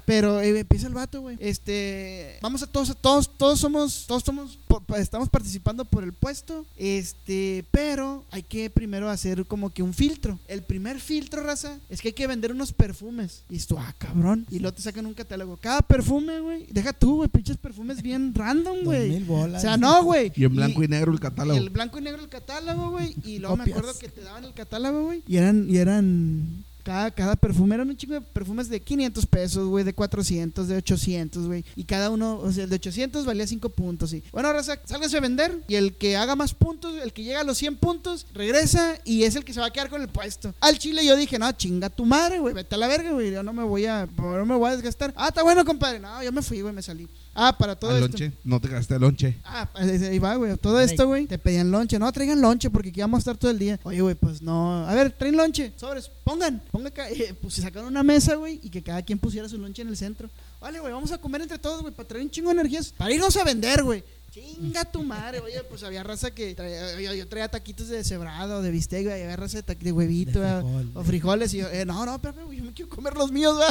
[0.05, 1.37] Pero eh, empieza el vato, güey.
[1.41, 4.59] Este, vamos a todos, todos, todos somos, todos somos,
[4.97, 6.67] estamos participando por el puesto.
[6.77, 10.39] Este, pero hay que primero hacer como que un filtro.
[10.49, 13.45] El primer filtro, raza, es que hay que vender unos perfumes.
[13.49, 14.47] Y esto, ah, cabrón.
[14.51, 15.57] Y luego te sacan un catálogo.
[15.57, 19.11] Cada perfume, güey, deja tú, güey, pinches perfumes bien random, güey.
[19.11, 19.63] mil bolas.
[19.63, 20.33] O sea, no, güey.
[20.35, 21.59] Y en blanco y negro el catálogo.
[21.59, 23.15] El blanco y negro el catálogo, güey.
[23.25, 25.23] Y luego me acuerdo que te daban el catálogo, güey.
[25.27, 26.65] Y eran, y eran.
[26.85, 30.77] Cada, cada perfume eran un chingo de perfumes de 500 pesos, güey, de 400, de
[30.77, 31.65] 800, güey.
[31.77, 34.23] Y cada uno, o sea, el de 800 valía 5 puntos, sí.
[34.31, 35.65] Bueno, raza, sálganse a vender.
[35.67, 39.23] Y el que haga más puntos, el que llega a los 100 puntos, regresa y
[39.23, 40.55] es el que se va a quedar con el puesto.
[40.61, 43.33] Al chile yo dije, no, chinga tu madre, güey, vete a la verga, güey.
[43.33, 45.15] Yo no me voy a, no me voy a desgastar.
[45.17, 46.01] Ah, está bueno, compadre.
[46.01, 47.09] No, yo me fui, güey, me salí.
[47.35, 48.07] Ah, para todo esto.
[48.07, 48.33] lonche.
[48.45, 49.39] No te gasté el lonche.
[49.45, 50.57] Ah, pues, ahí va, güey.
[50.57, 51.27] Todo esto, güey.
[51.27, 51.99] Te pedían lonche.
[51.99, 53.81] No, traigan lonche porque aquí vamos a estar todo el día.
[53.83, 54.87] Oye, güey, pues no.
[54.87, 55.73] A ver, traen lonche.
[55.77, 56.11] Sobres.
[56.25, 56.63] Pongan.
[56.71, 56.93] Pongan.
[57.11, 58.59] eh, pues se sacaron una mesa, güey.
[58.63, 60.29] Y que cada quien pusiera su lonche en el centro.
[60.61, 61.93] Vale, güey, vamos a comer entre todos, güey.
[61.95, 62.93] Para traer un chingo de energías.
[62.97, 64.03] Para irnos a vender, güey.
[64.33, 68.63] Chinga tu madre, oye, pues había raza que traía- yo, yo traía taquitos de cebrado,
[68.63, 70.91] de bistec, güey, había raza de, de huevito, De frijol.
[70.95, 73.69] o frijoles, y yo, eh, no, no, güey, yo me quiero comer los míos, güey.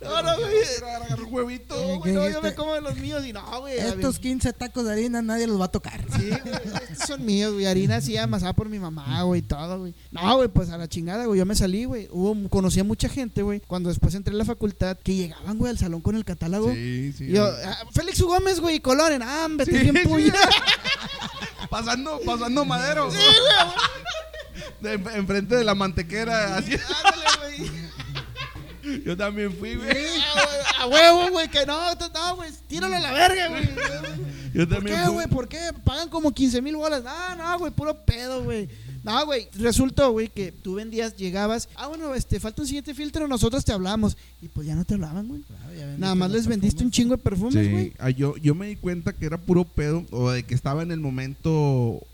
[0.00, 0.54] No, no, güey.
[0.82, 1.74] Agarrar un huevito.
[1.74, 3.78] Eh, güey, no, yo me como de los míos y no, güey.
[3.78, 6.00] Estos 15 tacos de harina nadie los va a tocar.
[6.16, 6.54] Sí, güey,
[6.90, 7.66] estos son míos, güey.
[7.66, 9.94] Harina así amasada por mi mamá, güey, todo, güey.
[10.12, 11.38] No, güey, pues a la chingada, güey.
[11.38, 12.08] Yo me salí, güey.
[12.12, 13.60] Hubo, conocí a mucha gente, güey.
[13.60, 16.72] Cuando después entré a la facultad, que llegaban, güey, al salón con el catálogo.
[16.72, 17.28] Sí, sí.
[17.28, 18.18] Yo, ah, Félix.
[18.28, 19.22] Gómez, güey, y Coloren.
[19.22, 20.08] Ah, vete Sí, bien sí.
[20.08, 20.34] puña.
[21.70, 23.10] Pasando, pasando madero.
[24.80, 26.56] De, enfrente de la mantequera.
[26.56, 26.72] Así.
[26.72, 27.26] Ándale,
[27.66, 27.87] güey.
[29.04, 29.88] Yo también fui, güey.
[29.90, 32.50] Ah, güey, A huevo, güey, que no, no, güey.
[32.66, 33.68] Tíralo a la verga, güey.
[34.54, 35.14] Yo ¿Por también qué, fui.
[35.14, 35.26] güey?
[35.26, 35.58] ¿Por qué?
[35.84, 37.02] Pagan como 15 mil bolas.
[37.02, 38.68] No, no, güey, puro pedo, güey.
[39.08, 41.68] No, güey, resultó, güey, que tú vendías, llegabas.
[41.76, 44.16] Ah, bueno, este, falta un siguiente filtro, nosotros te hablamos.
[44.42, 45.42] Y pues ya no te hablaban, güey.
[45.96, 47.92] Nada más les vendiste un chingo de perfumes, Sí, güey.
[47.98, 50.92] ah, yo, yo me di cuenta que era puro pedo, o de que estaba en
[50.92, 51.50] el momento,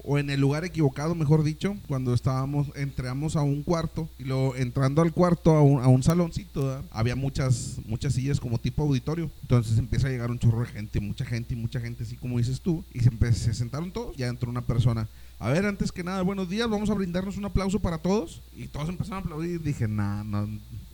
[0.04, 4.54] o en el lugar equivocado, mejor dicho, cuando estábamos, entramos a un cuarto, y luego
[4.56, 6.84] entrando al cuarto, a un, a un saloncito, ¿verdad?
[6.90, 11.00] había muchas, muchas sillas como tipo auditorio, entonces empieza a llegar un chorro de gente,
[11.00, 14.28] mucha gente y mucha gente, así como dices tú, y se, se sentaron todos, ya
[14.28, 15.08] entró una persona.
[15.38, 18.40] A ver, antes que nada, buenos días, vamos a brindarnos un aplauso para todos.
[18.56, 19.60] Y todos empezaron a aplaudir.
[19.62, 20.44] Dije, nah, no,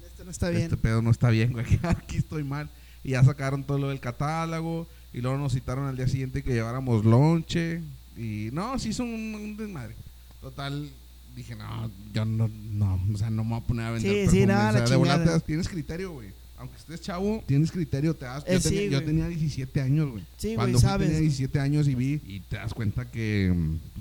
[0.05, 0.63] Esto no está bien.
[0.63, 1.67] este pedo no está bien, güey.
[1.83, 2.69] Aquí estoy mal.
[3.05, 4.87] Y ya sacaron todo lo del catálogo.
[5.13, 7.81] Y luego nos citaron al día siguiente que lleváramos lonche.
[8.17, 9.95] Y no, sí hizo un, un desmadre.
[10.41, 10.91] Total,
[11.37, 14.39] dije, no, yo no, no, o sea, no me voy a poner a vender Sí,
[14.41, 16.29] sí, no, o la sea, de te das- tienes criterio, güey.
[16.61, 18.45] Aunque estés chavo, tienes criterio, te das.
[18.47, 19.07] Eh, yo, sí, tenía, yo güey.
[19.07, 20.23] tenía 17 años, güey.
[20.37, 21.07] Sí, güey, Cuando fui sabes.
[21.09, 23.55] tenía 17 años y vi, y te das cuenta que,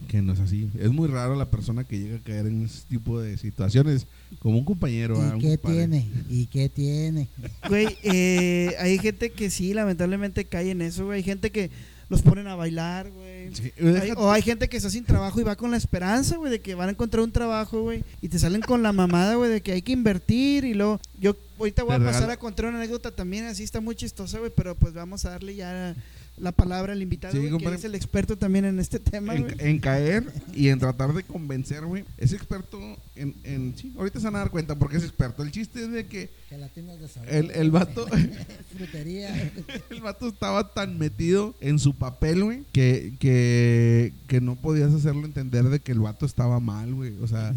[0.09, 0.69] que no es así.
[0.77, 4.07] Es muy raro la persona que llega a caer en ese tipo de situaciones,
[4.39, 5.15] como un compañero.
[5.15, 5.77] ¿Y un qué compadre.
[5.87, 6.07] tiene?
[6.29, 7.29] ¿Y qué tiene?
[7.69, 11.19] Güey, eh, hay gente que sí, lamentablemente cae en eso, güey.
[11.19, 11.71] Hay gente que
[12.09, 13.55] los ponen a bailar, güey.
[13.55, 16.37] Sí, Hay- deja- o hay gente que está sin trabajo y va con la esperanza,
[16.37, 18.03] güey, de que van a encontrar un trabajo, güey.
[18.21, 20.99] Y te salen con la mamada, güey, de que hay que invertir y luego...
[21.19, 24.51] Yo ahorita voy a pasar a contar una anécdota también, así está muy chistosa, güey,
[24.55, 25.95] pero pues vamos a darle ya
[26.39, 29.43] la palabra al invitado, Sí, güey, que es el experto también en este tema, en,
[29.43, 29.55] güey.
[29.59, 30.23] en caer
[30.53, 32.05] y en tratar de convencer, güey.
[32.17, 32.79] Es experto
[33.15, 35.43] en, en- Sí, ahorita se van a dar cuenta porque es experto.
[35.43, 37.29] El chiste es de que Gelatinas de sabor.
[37.33, 38.07] el, el vato...
[38.77, 39.51] Frutería.
[39.89, 45.25] El vato estaba tan metido en su papel, güey, que, que, que no podías hacerlo
[45.25, 47.13] entender de que el vato estaba mal, güey.
[47.21, 47.53] O sea,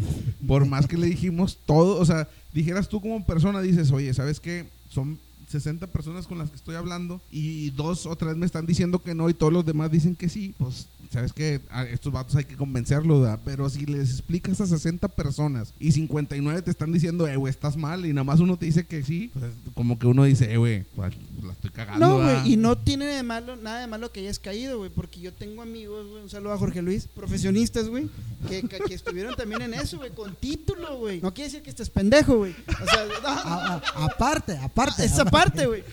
[0.47, 4.39] por más que le dijimos todo, o sea, dijeras tú como persona, dices, oye, ¿sabes
[4.39, 4.65] qué?
[4.89, 5.17] Son
[5.53, 9.13] 60 personas con las que estoy hablando y dos o tres me están diciendo que
[9.13, 11.61] no y todos los demás dicen que sí, pues, ¿sabes qué?
[11.69, 13.39] A estos vatos hay que convencerlos, ¿verdad?
[13.45, 17.77] Pero si les explicas a 60 personas y 59 te están diciendo, eh, güey, estás
[17.77, 20.57] mal y nada más uno te dice que sí, pues, como que uno dice, eh,
[20.57, 22.41] güey, pues, la estoy cagando, No, ¿verdad?".
[22.41, 25.31] güey, y no tiene de malo, nada de malo que hayas caído, güey, porque yo
[25.33, 28.09] tengo amigos, güey, un saludo a Jorge Luis, profesionistas, güey,
[28.49, 31.21] que, que, que estuvieron también en eso, güey, con título, güey.
[31.21, 32.53] No quiere decir que estés pendejo, güey.
[32.67, 35.05] O sea, no, A- a- aparte, aparte.
[35.05, 35.83] esa parte, güey.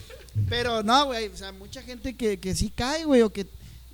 [0.48, 3.46] Pero no, güey, o sea, mucha gente que, que sí cae, güey, o que...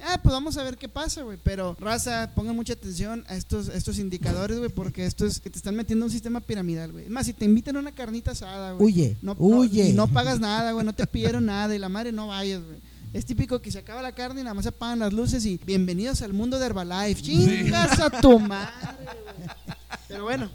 [0.03, 1.39] Ah, pues vamos a ver qué pasa, güey.
[1.43, 5.57] Pero, raza, pongan mucha atención a estos, estos indicadores, güey, porque esto es que te
[5.59, 7.05] están metiendo en un sistema piramidal, güey.
[7.05, 8.85] Es más, si te invitan a una carnita asada, güey.
[8.93, 9.89] Huye, No, no- huye.
[9.89, 12.79] y no pagas nada, güey, no te pidieron nada y la madre no vayas, güey.
[13.15, 15.59] Es típico que se acaba la carne y nada más se apagan las luces y
[15.65, 17.23] bienvenidos al mundo de Herbalife.
[17.23, 18.73] Chingas a tu madre,
[19.37, 19.49] güey.
[20.09, 20.51] Pero bueno.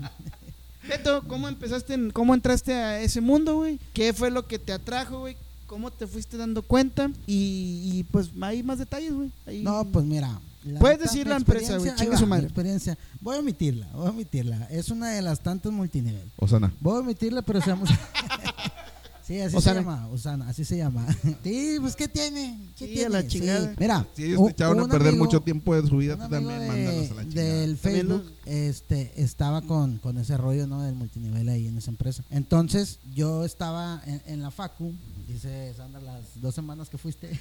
[0.87, 3.79] Beto, ¿cómo empezaste, en- cómo entraste a ese mundo, güey?
[3.93, 5.35] ¿Qué fue lo que te atrajo, güey?
[5.71, 7.09] ¿Cómo te fuiste dando cuenta?
[7.25, 9.31] Y, y, pues hay más detalles, güey.
[9.45, 10.37] Ahí- No, pues mira.
[10.65, 12.43] la Puedes neta, decir la empresa, güey, chinga su madre.
[12.47, 12.97] experiencia.
[13.21, 14.65] Voy a omitirla, voy a omitirla.
[14.69, 16.29] Es una de las tantas multinivel.
[16.35, 16.73] Osana.
[16.81, 17.89] Voy a omitirla, pero seamos.
[19.25, 19.79] sí, así Osana.
[19.81, 21.07] se llama, Osana, así se llama.
[21.43, 22.59] sí, pues ¿qué tiene?
[22.77, 23.05] ¿Qué Sí, tiene?
[23.05, 23.73] a la chingada.
[23.77, 26.17] Mira, Si ellos un- te echaron a un perder amigo- mucho tiempo de su vida,
[26.17, 27.47] también de- mándalos a la chingada.
[27.59, 31.91] del Facebook los- este estaba con, con ese rollo no del multinivel ahí en esa
[31.91, 34.93] empresa entonces yo estaba en, en la facu
[35.27, 37.39] dice Sandra las dos semanas que fuiste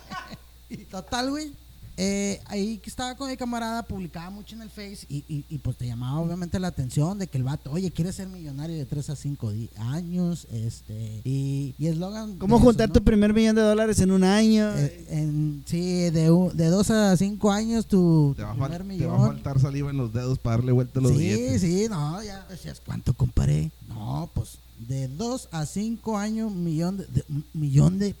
[0.68, 1.52] y total güey
[1.96, 5.58] eh, ahí que estaba con mi camarada publicaba mucho en el face y, y, y,
[5.58, 8.86] pues te llamaba obviamente la atención de que el vato oye quieres ser millonario de
[8.86, 13.04] 3 a 5 años este y y eslogan ¿Cómo juntar esos, tu ¿no?
[13.04, 14.70] primer millón de dólares en un año?
[14.76, 18.78] Eh, en, sí, de, de 2 a 5 años tu Te va, a primer fal-
[18.78, 19.10] te millón.
[19.12, 21.60] va a faltar saliva en los dedos para darle vuelta a los sí, billetes.
[21.60, 23.70] sí, no, ya decías, ¿cuánto comparé?
[23.88, 27.24] No, pues de 2 a 5 años, millón de, de-
[27.54, 28.16] millón de,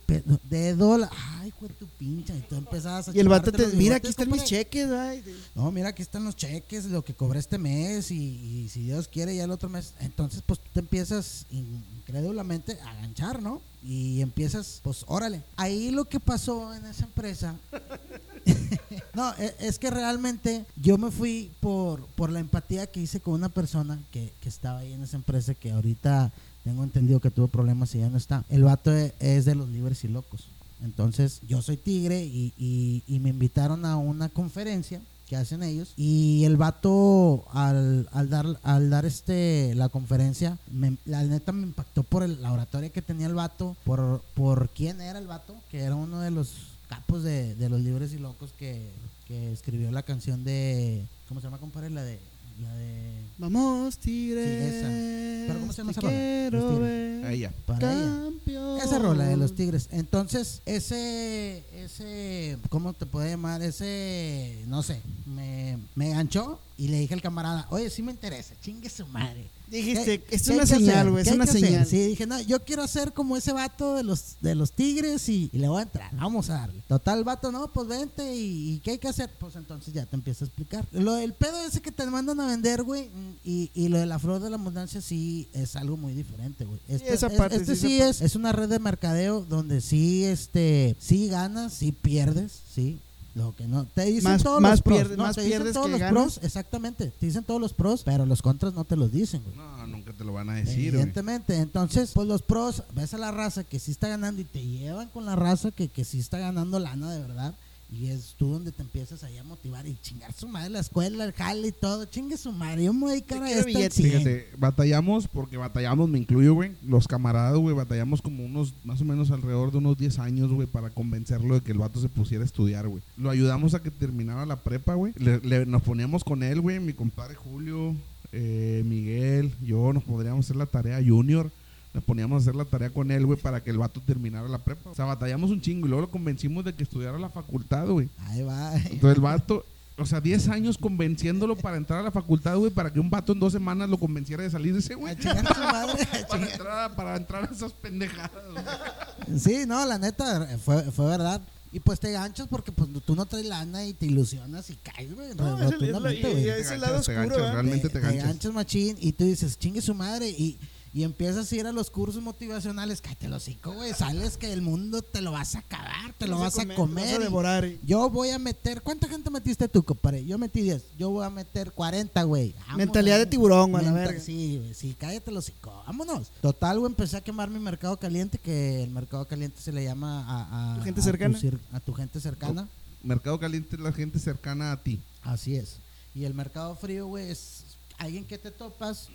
[0.48, 1.12] de dólares.
[1.40, 2.36] Ay, güey, tu pincha.
[2.36, 3.66] Y tú empezabas a y el vato te...
[3.68, 5.22] Mira, aquí están mis cheques, güey.
[5.54, 8.16] No, mira, aquí están los cheques, lo que cobré este mes y,
[8.64, 9.94] y si Dios quiere ya el otro mes.
[10.00, 13.60] Entonces, pues tú te empiezas incrédulamente a ganchar, ¿no?
[13.84, 15.42] Y empiezas, pues órale.
[15.56, 17.54] Ahí lo que pasó en esa empresa
[19.14, 23.34] no, e- es que realmente yo me fui por, por la empatía que hice con
[23.34, 26.32] una persona que, que estaba ahí en esa empresa que ahorita
[26.64, 28.44] tengo entendido que tuvo problemas y ya no está.
[28.48, 30.46] El vato e- es de los libres y locos.
[30.82, 36.44] Entonces yo soy tigre y, y- me invitaron a una conferencia que hacen ellos y
[36.44, 42.02] el vato al, al dar al dar este la conferencia me- la neta me impactó
[42.02, 45.80] por el, la oratoria que tenía el vato por por quién era el vato que
[45.80, 46.52] era uno de los
[46.88, 48.90] capos de, de los libres y locos que,
[49.26, 51.88] que escribió la canción de ¿cómo se llama compadre?
[51.90, 52.18] la de
[52.60, 54.44] la de Vamos, tigres.
[54.46, 55.46] Sí, esa.
[55.48, 56.12] ¿Pero cómo se llama esa rola?
[56.14, 56.88] quiero Los Tigres.
[56.88, 57.52] ver A ella.
[57.66, 58.78] para ella campeón.
[58.80, 59.88] esa rola de los Tigres.
[59.90, 63.62] Entonces, ese, ese, ¿cómo te puede llamar?
[63.62, 68.54] Ese, no sé, me, me ganchó Y le dije al camarada, oye, sí me interesa,
[68.62, 69.48] chingue su madre.
[69.72, 71.10] Dijiste, ¿Qué- es qué una señal, hacer?
[71.10, 71.60] güey, ¿Qué es una hacer?
[71.60, 71.86] señal.
[71.86, 75.48] Sí, dije, no, yo quiero ser como ese vato de los, de los tigres y,
[75.52, 76.82] y le voy a entrar, vamos a darle.
[76.86, 79.30] Total, vato, no, pues vente y, y ¿qué hay que hacer?
[79.40, 80.86] Pues entonces ya te empiezo a explicar.
[80.92, 83.08] Lo del pedo ese que te mandan a vender, güey,
[83.44, 86.78] y, y lo de la flor de la abundancia sí es algo muy diferente, güey.
[86.88, 89.80] Este, esa es- parte, este sí, sí, esa es, es una red de mercadeo donde
[89.80, 92.98] sí, este, sí ganas, sí pierdes, sí.
[93.34, 95.86] Lo que no, te dicen Más- todos más los pros, no, más te dicen todos
[95.86, 96.12] que los ganas.
[96.12, 99.56] pros, exactamente, te dicen todos los pros, pero los contras no te los dicen, güey.
[99.56, 100.88] No, nunca te lo van a decir, güey.
[100.88, 104.62] Evidentemente, entonces, pues los pros, ves a la raza que sí está ganando y te
[104.62, 107.54] llevan con la raza que, que sí está ganando lana de verdad.
[107.94, 111.24] Y es tú donde te empiezas ahí a motivar y chingar su madre la escuela,
[111.26, 112.06] el jale y todo.
[112.06, 113.94] Chingue su madre, yo me voy a dedicar a quiero esto al billete.
[113.94, 114.10] 100.
[114.10, 116.72] Fíjate, batallamos, porque batallamos, me incluyo, güey.
[116.86, 120.66] Los camaradas, güey, batallamos como unos, más o menos alrededor de unos 10 años, güey,
[120.66, 123.02] para convencerlo de que el vato se pusiera a estudiar, güey.
[123.18, 125.12] Lo ayudamos a que terminara la prepa, güey.
[125.18, 127.94] Le- le- nos poníamos con él, güey, mi compadre Julio,
[128.32, 131.50] eh, Miguel, yo, nos podríamos hacer la tarea junior.
[131.94, 134.58] Nos poníamos a hacer la tarea con él, güey, para que el vato terminara la
[134.58, 134.90] prepa.
[134.90, 138.08] O sea, batallamos un chingo y luego lo convencimos de que estudiara la facultad, güey.
[138.28, 138.74] Ahí va.
[138.76, 139.64] Entonces el vato,
[139.98, 143.32] o sea, 10 años convenciéndolo para entrar a la facultad, güey, para que un vato
[143.34, 145.12] en dos semanas lo convenciera de salir de ese, güey.
[145.12, 146.02] A chingar su madre.
[146.02, 149.38] a Para entrar, a, para entrar a esas pendejadas, güey.
[149.38, 151.42] Sí, no, la neta, fue, fue verdad.
[151.74, 155.14] Y pues te ganchas porque pues tú no traes lana y te ilusionas y caes,
[155.14, 155.34] güey.
[155.34, 158.24] No, es el- es la- y- Te lado ganchas, te ganchas, realmente te te ganchas.
[158.24, 160.58] ganchas machín y tú dices, chingue su madre y,
[160.94, 164.60] y empiezas a ir a los cursos motivacionales, cállate los hocico, güey, sales que el
[164.60, 167.04] mundo te lo vas a acabar, te lo vas a Te comer.
[167.06, 167.64] vas a devorar.
[167.64, 170.24] y- yo voy a meter, ¿cuánta gente metiste tú, compadre?
[170.24, 172.54] Yo metí 10, yo voy a meter 40, güey.
[172.76, 174.20] Mentalidad de tiburón, güey, a verga.
[174.20, 176.30] Sí, güey, sí, cállate los hocico, vámonos.
[176.42, 180.24] Total, güey, empecé a quemar mi mercado caliente, que el mercado caliente se le llama
[180.28, 181.38] a, a- ¿Tu gente a cercana?
[181.72, 182.68] a tu gente cercana.
[183.02, 185.00] Mercado Caliente es la gente cercana a ti.
[185.22, 185.78] Así es.
[186.14, 187.64] Y el mercado frío, güey, es
[187.98, 189.08] alguien que te topas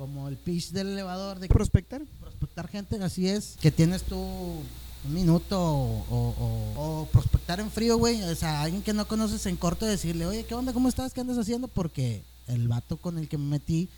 [0.00, 2.00] como el pitch del elevador de Prospectar.
[2.20, 3.58] prospectar gente, así es.
[3.60, 8.22] Que tienes tú un minuto o, o- o- o prospectar en frío, güey.
[8.22, 10.72] O sea, alguien que no conoces en corto decirle, oye, ¿qué onda?
[10.72, 11.12] ¿Cómo estás?
[11.12, 11.68] ¿Qué andas haciendo?
[11.68, 13.90] Porque el vato con el que me metí,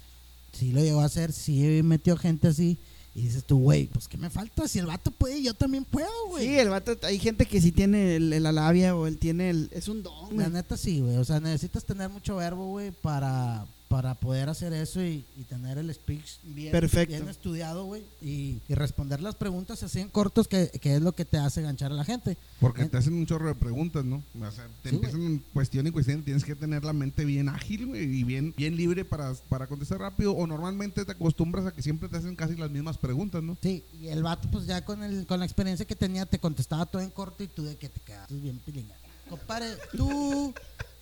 [0.53, 2.79] sí lo llegó a hacer, sí metió gente así.
[3.15, 4.67] Y dices tú, güey, pues ¿qué me falta?
[4.67, 6.47] Si el vato puede, yo también puedo, güey.
[6.49, 9.69] Sí, el vato, hay gente que sí tiene el- la labia o él tiene el,
[9.71, 11.17] es un don, La neta sí, güey.
[11.19, 15.77] O sea, necesitas tener mucho verbo, güey, para, para poder hacer eso y, y tener
[15.77, 17.15] el speech bien, Perfecto.
[17.15, 18.03] bien estudiado, güey.
[18.23, 21.61] Y, y responder las preguntas así en cortos, que, que es lo que te hace
[21.61, 22.39] ganchar a la gente.
[22.59, 24.23] Porque te hacen un chorro de preguntas, ¿no?
[24.41, 26.23] O sea, te Sí, empiezan en cuestión y cuestión.
[26.23, 29.99] Tienes que tener la mente bien ágil, güey, y bien, bien libre para, para contestar
[29.99, 30.33] rápido.
[30.33, 33.59] O normalmente te acostumbras a que siempre te hacen casi las mismas preguntas, ¿no?
[33.63, 36.87] Sí, y el vato, pues ya con, el, con la experiencia que tenía, te contestaba
[36.87, 38.95] todo en corto y tú de que te quedaste bien pilinga.
[39.29, 40.53] Compadre, tú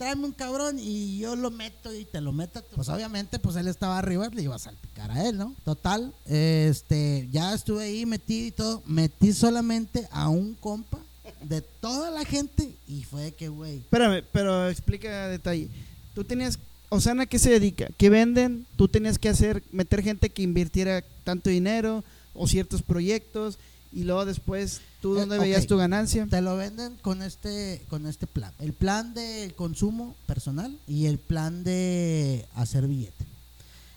[0.01, 2.65] tráeme un cabrón y yo lo meto y te lo meto.
[2.75, 5.55] Pues obviamente, pues él estaba arriba, le iba a salpicar a él, ¿no?
[5.63, 8.83] Total, este, ya estuve ahí metido y todo.
[8.87, 10.99] Metí solamente a un compa
[11.43, 15.69] de toda la gente y fue que, güey, Espérame, pero explica a detalle.
[16.15, 16.59] Tú tenías,
[16.89, 17.89] Osana, ¿qué se dedica?
[17.99, 18.65] ¿Qué venden?
[18.77, 23.59] Tú tenías que hacer, meter gente que invirtiera tanto dinero o ciertos proyectos
[23.93, 26.27] y luego después tú Eh, dónde veías tu ganancia.
[26.29, 28.53] Te lo venden con este, con este plan.
[28.59, 33.27] El plan del consumo personal y el plan de hacer billete.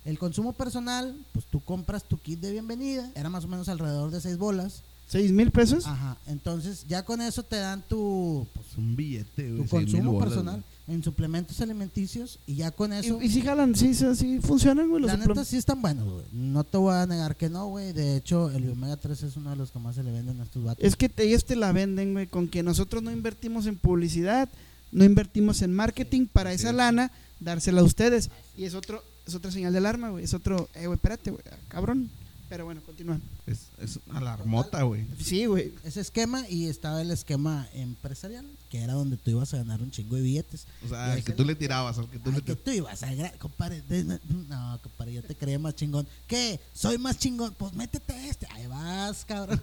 [0.06, 4.12] El consumo personal, pues tú compras tu kit de bienvenida, era más o menos alrededor
[4.12, 4.82] de seis bolas.
[5.08, 5.86] ¿Seis mil pesos?
[5.86, 9.68] Ajá, entonces ya con eso te dan tu, pues, Un billete, tu güey.
[9.68, 13.22] consumo bolas, personal en suplementos alimenticios y ya con eso...
[13.22, 16.06] ¿Y, y si jalan, sí, sí, sí funcionan, güey, los La neta sí están buenos,
[16.12, 16.26] güey.
[16.34, 17.94] No te voy a negar que no, güey.
[17.94, 20.44] De hecho, el Omega 3 es uno de los que más se le venden a
[20.44, 20.84] estos vatos.
[20.84, 24.50] Es que te- ellos te la venden, güey, con que nosotros no invertimos en publicidad,
[24.92, 26.76] no invertimos en marketing para esa es.
[26.76, 28.30] lana, dársela a ustedes.
[28.58, 30.26] Y es otro es otra señal de alarma, güey.
[30.26, 32.10] Es otro, eh, güey, espérate, güey, cabrón.
[32.54, 33.20] Pero bueno, continúan.
[33.48, 35.08] Es, es alarmota, güey.
[35.20, 35.74] Sí, güey.
[35.84, 39.90] ese esquema y estaba el esquema empresarial, que era donde tú ibas a ganar un
[39.90, 40.68] chingo de billetes.
[40.86, 43.02] O sea, al que tú le tirabas, al que tú Ay, le que tú ibas
[43.02, 46.08] a gra- compadre, de- no, compadre, yo te creía más chingón.
[46.28, 46.60] ¿Qué?
[46.76, 47.56] Soy más chingón.
[47.58, 48.46] Pues métete a este.
[48.52, 49.60] Ahí vas, cabrón.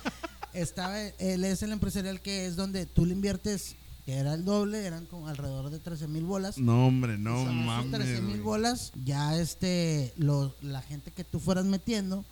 [0.52, 3.74] Estaba, él es el empresarial que es donde tú le inviertes,
[4.08, 6.56] que era el doble, eran como alrededor de 13 mil bolas.
[6.56, 7.92] No, hombre, no mames.
[7.92, 12.24] 13 mil bolas, ya este, lo- la gente que tú fueras metiendo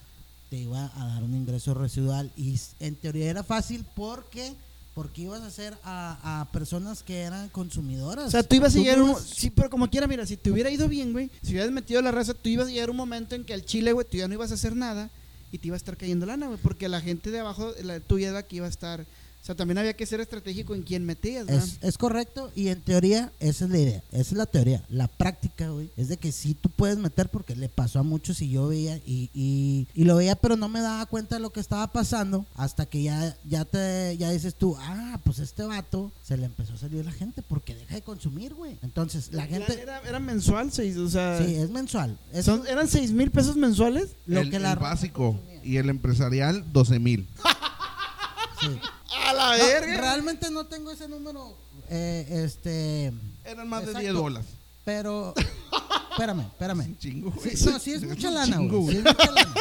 [0.48, 2.32] te iba a dar un ingreso residual.
[2.34, 4.54] Y en teoría era fácil porque
[4.94, 8.28] porque ibas a hacer a, a personas que eran consumidoras.
[8.28, 9.14] O sea, tú ibas a llegar a un...
[9.20, 12.10] Sí, pero como quiera, mira, si te hubiera ido bien, güey, si hubieras metido la
[12.10, 14.28] raza, tú ibas a llegar a un momento en que al chile, güey, tú ya
[14.28, 15.10] no ibas a hacer nada
[15.52, 18.28] y te iba a estar cayendo lana, güey, porque la gente de abajo, la tuya,
[18.28, 19.04] es la que iba a estar
[19.46, 21.64] sea, también había que ser estratégico en quién metías, ¿verdad?
[21.64, 24.82] Es, es correcto y en teoría esa es la idea, esa es la teoría.
[24.88, 28.42] La práctica, güey, es de que sí tú puedes meter porque le pasó a muchos
[28.42, 31.50] y yo veía y, y, y lo veía pero no me daba cuenta de lo
[31.50, 36.10] que estaba pasando hasta que ya, ya te ya dices tú, ah, pues este vato
[36.24, 38.76] se le empezó a salir la gente porque deja de consumir, güey.
[38.82, 39.80] Entonces la gente...
[39.80, 41.38] Era, era mensual, seis, o sea...
[41.44, 42.18] Sí, es mensual.
[42.42, 44.10] Son- ¿Eran seis mil pesos mensuales?
[44.26, 47.28] lo el, que la el básico y el empresarial, 12 mil.
[48.60, 48.68] sí.
[49.24, 51.56] ¡A la No, realmente no tengo ese número,
[51.88, 53.12] eh, este,
[53.44, 54.00] Eran más de Exacto.
[54.00, 54.48] 10 dólares.
[54.84, 55.34] pero,
[56.10, 56.80] espérame, espérame.
[56.86, 57.72] Un chingo, Sí, güey.
[57.72, 58.96] no, sí es mucha lana, chingo, güey.
[58.96, 59.54] Sí es mucha lana.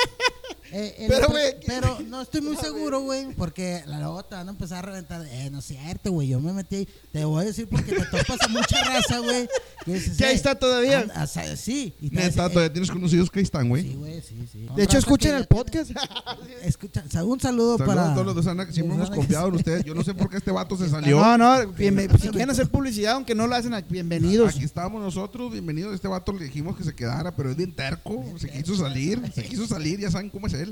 [0.78, 4.50] Eh, el Pero, güey, pero no estoy muy seguro, güey, porque la luego te van
[4.50, 5.26] a empezar a reventar.
[5.26, 6.28] Eh, no es cierto, güey.
[6.28, 6.88] Yo me metí ahí.
[7.14, 9.48] Te voy a decir porque te topas a mucha raza, güey.
[9.86, 11.00] que ahí eh, está todavía.
[11.00, 11.94] anda, o sea, sí.
[12.02, 13.84] Y te Neta, dicen, todavía eh, tienes conocidos que ahí están, güey.
[13.84, 14.68] Sí, güey, sí, sí.
[14.76, 15.92] De hecho, escuchen que el podcast.
[16.62, 18.12] Escucha, un saludo Saludos para.
[18.12, 19.86] a todos los de Sana que siempre hemos confiado en ustedes.
[19.86, 21.22] Yo no sé por qué este vato se salió.
[21.22, 24.54] No, no, si quieren hacer publicidad, aunque no lo hacen, bienvenidos.
[24.54, 25.96] Aquí estábamos nosotros, bienvenidos.
[25.96, 28.26] Este vato le dijimos que se quedara, pero es bien terco.
[28.38, 30.65] Se quiso salir, se quiso salir, ya saben cómo es él.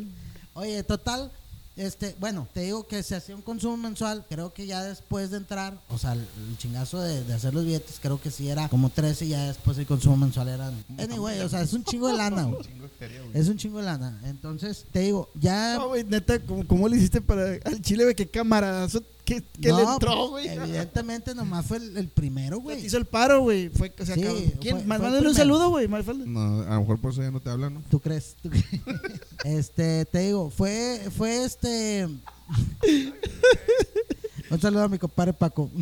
[0.53, 1.32] Oye, total,
[1.75, 5.38] este, bueno, te digo que se hacía un consumo mensual, creo que ya después de
[5.38, 8.69] entrar, o sea, el, el chingazo de, de hacer los billetes, creo que sí era
[8.69, 10.86] como 13 y ya después el consumo mensual eran...
[10.99, 12.62] Anyway, o sea, es un chingo de lana, güey.
[13.34, 14.21] Es un chingo de lana.
[14.25, 15.75] Entonces, te digo, ya...
[15.75, 18.15] No, güey, neta, ¿cómo, cómo le hiciste para al chile, güey?
[18.15, 20.48] Qué camarazo que, que le No, entró, pues, güey.
[20.50, 22.86] Evidentemente nomás fue el, el primero, güey.
[22.86, 23.70] hizo el paro, güey.
[23.70, 24.54] Fue, o sea, Sí.
[24.60, 24.78] ¿Quién?
[24.78, 25.88] fue- mándale un saludo, güey.
[25.88, 27.82] No, a lo mejor por eso ya no te hablan, ¿no?
[27.90, 28.36] ¿Tú crees?
[28.42, 28.66] ¿Tú crees?
[29.46, 32.08] este, te digo, fue, fue este...
[34.50, 35.72] Un saludo a mi compadre Paco.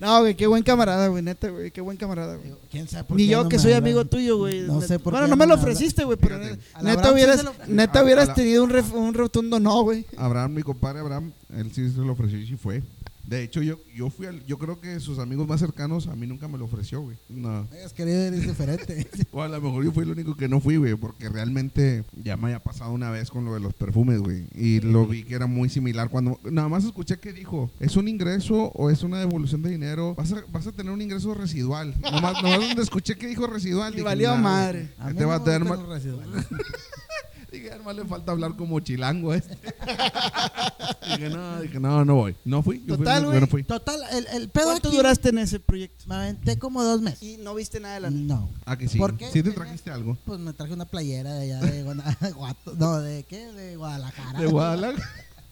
[0.00, 1.70] No, güey, qué buen camarada, güey, neta, güey.
[1.72, 2.52] Qué buen camarada, güey.
[2.70, 4.60] ¿Quién sabe por Ni qué yo, no que me soy amigo tuyo, güey.
[4.60, 6.56] No sé por Bueno, qué no me lo ofreciste, güey, pero Fíjate.
[6.56, 9.58] Neta Abraham sí hubieras, se lo- neta A- hubieras la- tenido un, ref- un rotundo
[9.58, 10.04] no, güey.
[10.16, 12.82] Abraham, mi compadre Abraham, él sí se lo ofreció y sí fue.
[13.28, 16.26] De hecho, yo, yo fui al, yo creo que sus amigos más cercanos a mí
[16.26, 17.18] nunca me lo ofreció, güey.
[17.28, 17.68] No.
[17.72, 19.06] Hayas querido eres diferente.
[19.32, 22.38] O a lo mejor yo fui el único que no fui, güey, porque realmente ya
[22.38, 24.46] me había pasado una vez con lo de los perfumes, güey.
[24.54, 26.40] Y lo vi que era muy similar cuando...
[26.50, 30.14] Nada más escuché que dijo, ¿es un ingreso o es una devolución de dinero?
[30.14, 31.94] Vas a, vas a tener un ingreso residual.
[32.00, 33.92] Nomás, nomás donde escuché que dijo residual.
[33.92, 34.90] Y dije, valió "Nah, madre".
[35.04, 35.68] Mí Este va a tener.
[37.50, 39.56] Dije, además le falta hablar como chilango este.
[41.06, 42.36] dije, no, dije, no, no voy.
[42.44, 42.84] No fui.
[42.86, 43.62] Yo, Total, fui, yo no fui.
[43.62, 46.04] Total, el, el pedo ¿Cuánto aquí, duraste en ese proyecto?
[46.06, 47.22] Me aventé como dos meses.
[47.22, 48.10] Y no viste nada de la...
[48.10, 48.50] No.
[48.66, 48.98] Ah, que sí.
[48.98, 49.30] ¿Por qué?
[49.30, 50.18] Sí te trajiste algo.
[50.26, 52.74] Pues me traje una playera de allá de Guanajuato.
[52.78, 53.50] No, ¿de qué?
[53.52, 54.38] De Guadalajara.
[54.38, 55.08] De Guadalajara.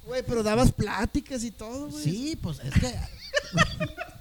[0.06, 2.04] Güey, pero dabas pláticas y todo, güey.
[2.04, 2.94] Sí, pues es que.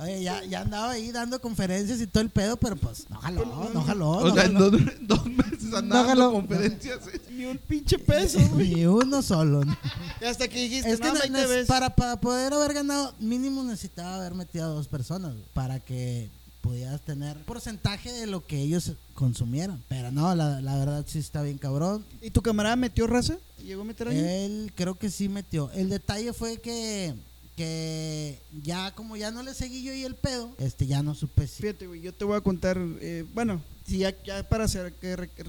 [0.00, 3.70] Oye, ya, ya andaba ahí dando conferencias y todo el pedo, pero pues no jaló,
[3.72, 4.10] no jaló.
[4.10, 6.26] O no sea, en dos, dos meses andando jaló.
[6.28, 6.98] en conferencias.
[7.12, 7.20] ¿eh?
[7.30, 8.74] Ni un pinche peso, güey.
[8.74, 9.64] Ni uno solo.
[9.64, 9.76] ¿no?
[10.20, 11.66] Y hasta que dijiste, Es que no, ves.
[11.66, 16.30] para, para poder haber ganado, mínimo necesitaba haber metido a dos personas para que
[16.60, 19.82] pudieras tener porcentaje de lo que ellos consumieran.
[19.88, 22.04] Pero no, la, la verdad sí está bien cabrón.
[22.22, 23.36] ¿Y tu camarada metió raza?
[23.62, 24.18] ¿Llegó a meter ahí?
[24.18, 25.70] Él creo que sí metió.
[25.72, 27.14] El detalle fue que
[27.56, 31.46] que ya como ya no le seguí yo y el pedo, este ya no supe
[31.46, 34.92] si Fíjate, güey, yo te voy a contar, eh, bueno, si ya, ya para cer-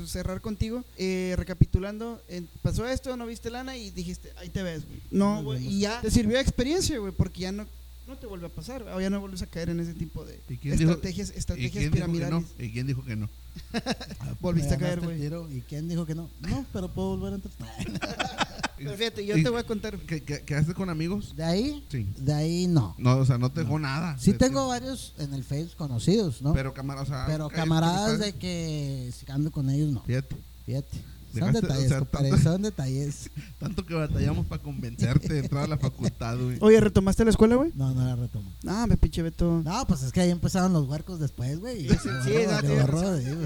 [0.07, 4.85] cerrar contigo, eh, recapitulando, en- pasó esto, no viste lana y dijiste, ahí te ves,
[4.87, 5.01] güey.
[5.11, 7.65] No, güey, y ya te sirvió de experiencia, güey, porque ya no,
[8.07, 10.39] no te vuelve a pasar, o ya no vuelves a caer en ese tipo de
[10.49, 12.45] ¿Y quién dijo- estrategias, ¿Y estrategias quién dijo que piramidales.
[12.57, 12.63] no?
[12.65, 13.29] ¿Y quién dijo que no?
[14.41, 15.25] Volviste a caer, güey.
[15.57, 16.29] ¿Y quién dijo que no?
[16.41, 17.55] No, pero puedo volver a entrar.
[18.77, 19.97] Pero fíjate, yo ¿Y te voy a contar.
[19.99, 21.33] ¿Qué- qué- ¿Quedaste con amigos?
[21.37, 22.05] De ahí, Sí.
[22.17, 22.93] de ahí no.
[22.97, 24.17] No, o sea, no te dejó nada.
[24.19, 26.51] Sí tengo varios en el Face conocidos, ¿no?
[26.53, 30.01] Pero, Pero camaradas, o sea, ¿qué- camaradas de que si ando con ellos no.
[30.03, 30.97] Fíjate, Fíjate.
[31.39, 33.29] Son detalles, o sea, compadre, tanto- son detalles.
[33.59, 36.57] tanto que batallamos para convencerte de entrar a la facultad, güey.
[36.61, 37.71] Oye, ¿retomaste la escuela, güey?
[37.75, 38.51] No, no la retomo.
[38.63, 39.61] No, me pinche Beto.
[39.63, 41.87] No, pues es que ahí empezaron los huercos después, güey.
[41.89, 41.95] Sí,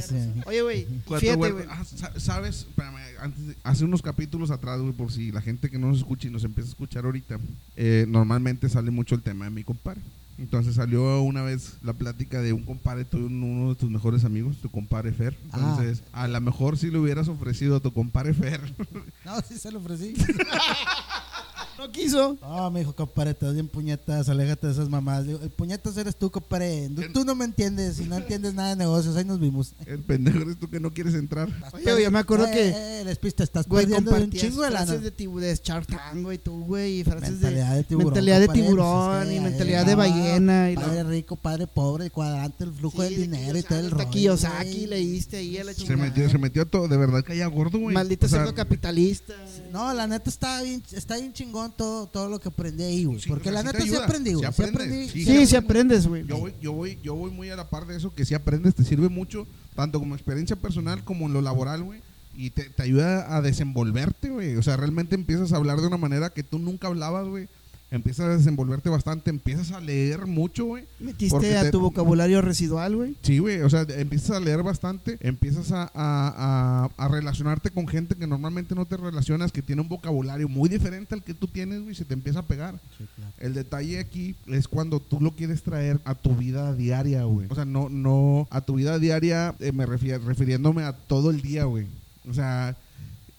[0.01, 0.41] sí.
[0.45, 1.65] Oye, güey, Cuatro fíjate, güey.
[1.69, 2.65] Ah, sa- ¿Sabes?
[2.69, 5.99] Espérame, antes de- hace unos capítulos atrás, güey, por si la gente que no nos
[5.99, 7.39] escucha y nos empieza a escuchar ahorita,
[7.75, 10.01] eh, normalmente sale mucho el tema de mi compadre.
[10.39, 14.69] Entonces salió una vez la plática de un compadre uno de tus mejores amigos, tu
[14.69, 15.37] compadre Fer.
[15.51, 15.57] Ah.
[15.57, 18.61] Entonces, a lo mejor si le hubieras ofrecido a tu compadre Fer,
[19.25, 20.13] No, sí se lo ofrecí.
[21.79, 22.37] No quiso.
[22.41, 25.25] No, me dijo, compadre, te doy en puñetas, aléjate de esas mamás.
[25.25, 26.89] Digo, el puñetas eres tú, compadre.
[26.93, 29.15] Tú, tú no me entiendes y no entiendes nada de negocios.
[29.15, 29.73] Ahí nos vimos.
[29.85, 31.47] El pendejo eres tú que no quieres entrar.
[31.71, 34.85] Oye, yo me acuerdo Eh, que, Eh, les pista, estás güey, un chingo de lana.
[34.87, 37.83] frases de, tibu- de Shark Tank, güey, tú, güey, y frases Mentalidad de de...
[37.85, 38.07] tiburón.
[38.13, 41.67] mentalidad de tiburón pues es que, y eh, mentalidad de ballena y Padre rico, padre
[41.67, 44.09] pobre, el cuadrante, el flujo Sí, del de dinero y todo el rollo.
[44.09, 45.97] Kiyosaki, leíste ahí a la Se chingada.
[46.09, 47.93] metió, se metió todo, de verdad caía gordo, güey.
[47.95, 49.33] Maldito O sea, cerdo capitalista.
[49.71, 53.19] No, la neta está bien, está bien chingón todo, todo lo que aprendí ahí, güey.
[53.19, 54.45] Sí, porque la neta sí aprendí, sí güey.
[54.53, 55.09] Sí aprendes, aprendí.
[55.09, 56.25] sí, Sí, sí aprendes, güey.
[56.25, 58.75] Yo voy, yo voy, yo voy muy a la par de eso, que si aprendes,
[58.75, 62.01] te sirve mucho, tanto como experiencia personal como en lo laboral, güey.
[62.35, 64.55] Y te, te ayuda a desenvolverte, güey.
[64.55, 67.47] O sea, realmente empiezas a hablar de una manera que tú nunca hablabas, güey.
[67.91, 70.83] Empiezas a desenvolverte bastante, empiezas a leer mucho, güey.
[70.99, 73.15] Metiste a te- tu vocabulario residual, güey.
[73.23, 77.87] Sí, güey, o sea, empiezas a leer bastante, empiezas a, a- a- a relacionarte con
[77.87, 81.47] gente que normalmente no te relacionas, que tiene un vocabulario muy diferente al que tú
[81.47, 82.75] tienes, güey, se te empieza a pegar.
[82.97, 83.31] Sí, claro.
[83.39, 87.47] El detalle aquí es cuando tú lo quieres traer a tu vida diaria, güey.
[87.49, 91.41] O sea, no, no, a tu vida diaria eh, me refiero, refiriéndome a todo el
[91.41, 91.87] día, güey.
[92.29, 92.75] O sea,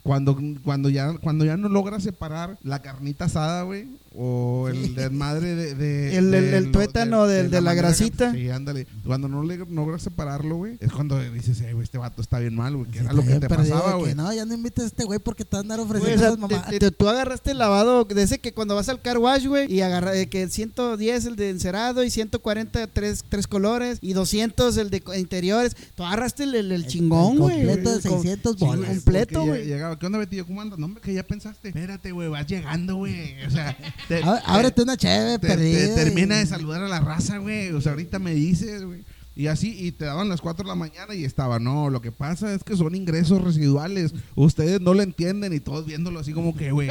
[0.02, 5.54] cuando, cuando ya, cuando ya no logras separar la carnita asada, güey, o el desmadre
[5.54, 8.32] de, de- El- el- de el lo- tuétano del- de la manera- grasita.
[8.32, 8.86] Sí, ándale.
[9.06, 12.54] Cuando no le- logras separarlo, güey, es cuando dices, eh, güey, este vato está bien
[12.54, 14.08] mal, güey, que Sí, era lo que te pasaba, de güey.
[14.10, 16.38] que No, ya no invites a este güey porque te andar ofreciendo o sea, esas
[16.38, 16.68] mamás.
[16.68, 19.72] te- te- tú agarraste el lavado de ese que cuando vas al car wash, güey,
[19.72, 24.76] y agarra eh, que 110 el de encerado y 140 tres, tres colores y 200
[24.76, 25.76] el de interiores.
[25.94, 27.56] Tú agarraste el, el- el chingón, el güey.
[27.66, 28.90] completo de El con- 600 Sí, bolas.
[28.90, 29.62] completo, güey.
[29.62, 30.46] lle- Llegaba, ¿qué onda, Betillo?
[30.46, 30.78] ¿Cómo andas?
[30.78, 31.68] No, hombre, que ya pensaste.
[31.68, 33.34] Espérate, güey, vas llegando, güey.
[33.46, 33.76] O sea,
[34.08, 34.96] te- Ábrete una
[35.38, 35.94] perdida.
[35.94, 37.70] te termina y- de saludar a la raza, güey.
[37.72, 39.04] O sea, ahorita me dices, güey.
[39.36, 42.12] Y así, y te daban las 4 de la mañana y estaba, no, lo que
[42.12, 44.12] pasa es que son ingresos residuales.
[44.34, 46.90] Ustedes no lo entienden y todos viéndolo así como que, güey.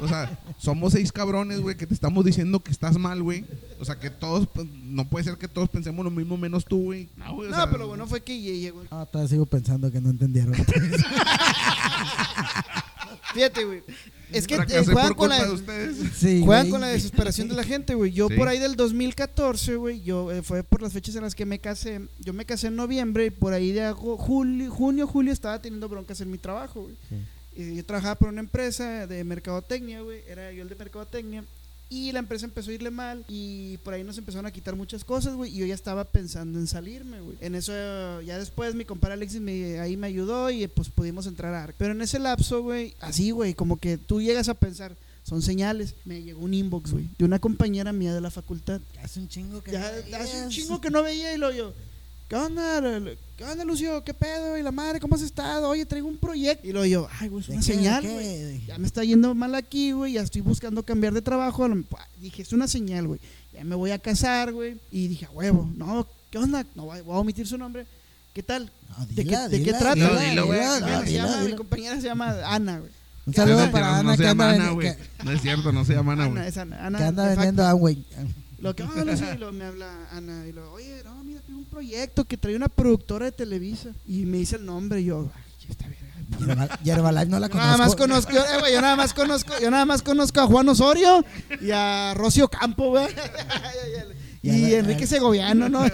[0.00, 3.44] O sea, somos seis cabrones, güey, que te estamos diciendo que estás mal, güey.
[3.78, 6.84] O sea, que todos, pues, no puede ser que todos pensemos lo mismo menos tú,
[6.84, 7.10] güey.
[7.16, 8.84] No, güey, o No, sea, pero bueno fue que lle- llegó.
[8.90, 10.54] No, todavía sigo pensando que no entendieron.
[13.34, 13.82] Fíjate, güey.
[14.32, 15.96] Es que eh, juegan por con culpa la, de ustedes.
[16.16, 16.70] Sí, juegan güey.
[16.70, 18.12] con la desesperación de la gente, güey.
[18.12, 18.34] Yo Sí.
[18.36, 21.58] por ahí del 2014, güey, yo eh, fue por las fechas en las que me
[21.58, 22.00] casé.
[22.20, 26.20] Yo me casé en noviembre y por ahí de julio, junio, julio estaba teniendo broncas
[26.20, 26.94] en mi trabajo, güey.
[27.54, 30.22] Y yo trabajaba por una empresa de mercadotecnia, güey.
[30.28, 31.44] Era yo el de mercadotecnia.
[31.92, 35.04] Y la empresa empezó a irle mal y por ahí nos empezaron a quitar muchas
[35.04, 35.54] cosas, güey.
[35.54, 37.36] Y yo ya estaba pensando en salirme, güey.
[37.42, 37.72] En eso,
[38.22, 41.74] ya después mi compadre Alexis me, ahí me ayudó y pues pudimos entrar a ARC.
[41.76, 45.94] Pero en ese lapso, güey, así, güey, como que tú llegas a pensar, son señales.
[46.06, 48.80] Me llegó un inbox, güey, de una compañera mía de la facultad.
[49.02, 51.74] Hace un chingo que Ya no hace un chingo que no veía y lo yo.
[52.32, 52.80] ¿Qué onda?
[53.36, 54.02] ¿Qué onda, Lucio?
[54.04, 54.56] ¿Qué pedo?
[54.56, 55.68] Y la madre, ¿cómo has estado?
[55.68, 56.66] Oye, traigo un proyecto.
[56.66, 58.64] Y lo yo, ay, güey, es ¿De una señal, ¿De güey.
[58.64, 60.14] Ya me está yendo mal aquí, güey.
[60.14, 61.62] Ya estoy buscando cambiar de trabajo.
[61.62, 61.68] A
[62.22, 63.20] Dije, es una señal, güey.
[63.52, 64.78] Ya me voy a casar, güey.
[64.90, 66.64] Y dije, a huevo, no, ¿qué onda?
[66.74, 67.86] No voy a omitir su nombre.
[68.32, 68.72] ¿Qué tal?
[68.88, 69.96] No, ¿De dila, qué, de qué dila, trata?
[69.96, 71.48] No, dila, dilo, güey.
[71.50, 72.92] mi compañera se llama Ana, güey.
[73.26, 74.94] Un saludo para Ana no se llama Ana, güey.
[75.22, 76.48] No es cierto, no se llama Ana, Ana, güey.
[76.48, 76.86] es Ana.
[76.86, 77.76] Ana que anda vendiendo facto.
[77.76, 78.06] Amway.
[78.62, 80.46] Lo que, ah, Lucio, y lo me habla Ana.
[80.46, 83.90] Y lo, oye, no, mira, tengo un proyecto que trae una productora de Televisa.
[84.06, 85.00] Y me dice el nombre.
[85.00, 85.86] Y yo, ay, ya está
[86.84, 88.32] Yerbalife no la Yo nada más conozco.
[88.32, 91.24] conozco, eh, yo nada más conozco, yo nada más conozco a Juan Osorio
[91.60, 93.08] y a Rocio Campo, güey.
[94.42, 95.84] Y y Enrique Segoviano, ¿no?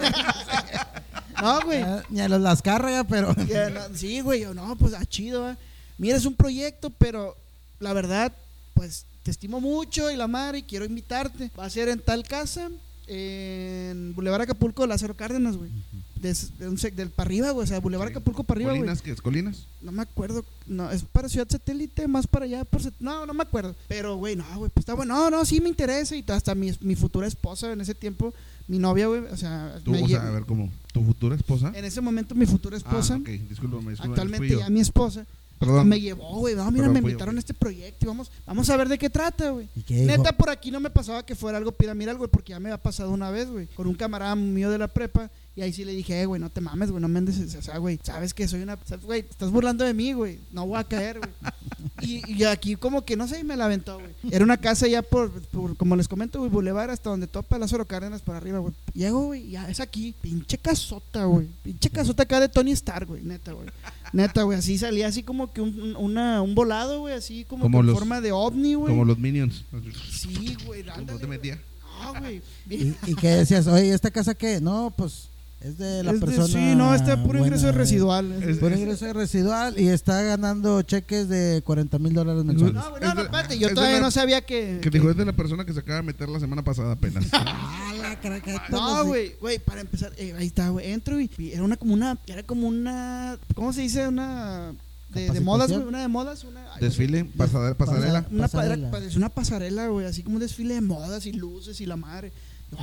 [1.41, 1.83] no, güey.
[2.09, 3.33] Ni a los las carga, pero.
[3.33, 5.57] No, Sí, güey, yo no, pues ah, chido, ¿va?
[5.97, 7.35] Mira, es un proyecto, pero
[7.79, 8.31] la verdad,
[8.73, 11.51] pues te estimo mucho y la madre y quiero invitarte.
[11.59, 12.69] Va a ser en tal casa,
[13.07, 15.69] en Boulevard Acapulco, Lázaro Cárdenas, güey.
[16.21, 18.11] Des- de un sec- del para arriba, güey, o sea, Boulevard Sí.
[18.11, 18.81] Acapulco para arriba, güey.
[18.81, 19.21] ¿Colinas qué es?
[19.21, 19.65] ¿Colinas?
[19.81, 20.43] No me acuerdo.
[20.67, 22.65] No, es para Ciudad Satélite, más para allá.
[22.65, 23.73] Por, no, no me acuerdo.
[23.87, 25.15] Pero, güey, no, güey, pues está bueno.
[25.15, 26.15] No, no, sí me interesa.
[26.17, 28.33] Y hasta mi, mi futura esposa en ese tiempo,
[28.67, 30.69] mi novia, güey, o sea, Tú, me o sea, a ver, ¿cómo?
[30.91, 31.71] ¿Tu futura esposa?
[31.73, 35.25] en ese momento mi futura esposa, Ah, ok, discúlpame, discúlpame, actualmente ya mi esposa,
[35.59, 35.89] Perdón.
[35.89, 36.55] me llevó, güey.
[36.55, 38.97] No, mira, Perdón, me fui invitaron a este proyecto y vamos, vamos a ver de
[38.97, 39.69] qué trata, güey.
[39.75, 40.17] ¿Y qué dijo?
[40.17, 42.81] Neta, por aquí no me pasaba que fuera algo piramidal, güey, porque ya me había
[42.81, 45.29] pasado una vez, güey, con un camarada mío de la prepa.
[45.59, 47.37] Y ahí sí le dije, eh, güey, no te mames, güey, no me andes.
[47.53, 48.77] O sea, güey, sabes que soy una.
[49.03, 50.39] Güey, estás burlando de mí, güey.
[50.53, 51.31] No voy a caer, güey.
[52.01, 54.11] Y, y aquí, como que no sé, y me la aventó, güey.
[54.31, 57.85] Era una casa ya por, por, como les comento, güey, Boulevard hasta donde topa Lázaro
[57.85, 58.73] Cárdenas para arriba, güey.
[58.93, 60.15] Llego, güey, ya es aquí.
[60.21, 61.47] Pinche casota, güey.
[61.61, 63.67] Pinche casota acá de Tony Stark, güey, neta, güey.
[64.13, 67.63] Neta, güey, así salía así como que un, un- una, un volado, güey, así como,
[67.63, 68.91] Como que en forma de ovni, güey.
[68.93, 69.65] Como los Minions.
[70.09, 71.59] Sí, güey, ¿Cómo te metía?
[72.01, 72.41] No, güey.
[72.69, 73.67] ¿Y, y qué decías?
[73.67, 74.61] Oye, ¿esta casa qué?
[74.61, 75.28] No, pues
[75.61, 76.47] Es de la Es de- persona.
[76.47, 78.43] sí, no, este puro ingreso buena, residual.
[78.43, 82.75] Es- Puro ingreso residual y está ganando cheques de 40 mil dólares mensuales.
[82.75, 84.79] no, no, es no, de- espérate, yo de todavía la- no sabía que...
[84.81, 87.25] Que dijo es de la persona que se acaba de meter la semana pasada apenas.
[87.33, 91.63] Ah, la No, güey, güey, para empezar, eh, ahí está, güey, entro y, y era
[91.63, 94.07] una como una, era como una, ¿cómo se dice?
[94.07, 94.73] Una
[95.09, 98.25] de, de modas, güey, una de modas, una Desfile, pasade- pasarela.
[98.31, 98.91] Una, Pasarela.
[99.15, 102.31] una pasarela, güey, así como un desfile de modas y luces y la madre.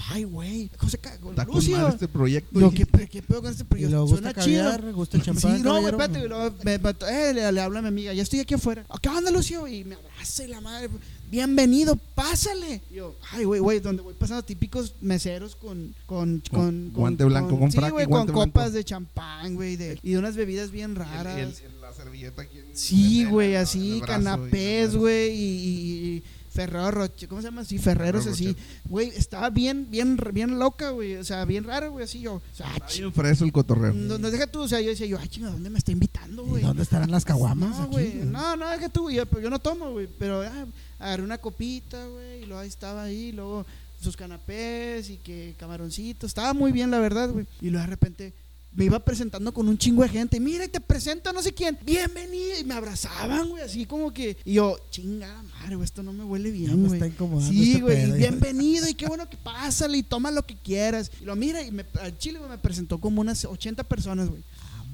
[0.09, 2.61] Ay, güey, José Cago, Está con madre este proyecto.
[2.61, 4.03] Yo, ¿qué, pe- qué pedo con este proyecto?
[4.03, 4.65] gusta Suena chido.
[4.73, 5.57] caviar, gusta champán.
[5.57, 6.03] Sí, no, güey, caballero.
[6.03, 6.91] espérate, güey, luego me- me-
[7.31, 8.85] eh, le, le habla a mi amiga, ya estoy aquí afuera.
[8.89, 9.67] "Ah, ¿Qué onda, Lucio?
[9.69, 10.91] Y me abraza y la madre,
[11.31, 12.83] bienvenido, pásale.
[12.91, 15.95] Y yo, ay, güey, güey, donde voy pasando típicos meseros con...
[16.07, 18.77] Con, Con con, guante blanco, con sí, frac y güey, guante con copas blanco.
[18.79, 21.39] de champán, güey, de, y de unas bebidas bien y el- raras.
[21.39, 24.07] y el- y la servilleta aquí en- Sí, en- güey, en así, el brazo y
[24.25, 26.23] canapés, güey, y, y, y
[26.57, 27.65] Ferrero Rocher, ¿cómo se llama?
[27.65, 28.57] Sí, Ferreros Ferrero así.
[28.87, 32.35] Güey, estaba bien, bien, bien loca, güey, o sea, bien rara, güey, así yo.
[32.37, 33.93] O sea, bien freso el cotorreo.
[33.93, 36.45] no, no deja tú, o sea, yo decía yo, ay, chinga, ¿dónde me está invitando,
[36.45, 36.63] ¿Y güey?
[36.63, 37.79] ¿Dónde estarán las caguamas?
[37.79, 40.67] No, güey, no, no, deja tú, yo, pero yo no tomo, güey, pero ah,
[40.99, 43.67] agarré una copita, güey, y luego ahí estaba ahí, y luego
[44.01, 47.47] sus canapés y que camaroncitos, estaba muy bien, la verdad, güey.
[47.61, 48.33] Y luego de repente
[48.77, 51.53] me iba presentando con un chingo de gente, mira, y te presento a no sé
[51.53, 56.03] quién, bienvenido, y me abrazaban, güey, así como que, y yo, chinga madre, güey, esto
[56.03, 57.01] no me huele Ya bien, me güey.
[57.01, 60.45] está incomodando Sí, este güey, y bienvenido y qué bueno que pásale y toma lo
[60.45, 61.11] que quieras.
[61.21, 64.43] Y lo mira y me, al chile güey, me presentó como unas 80 personas, güey.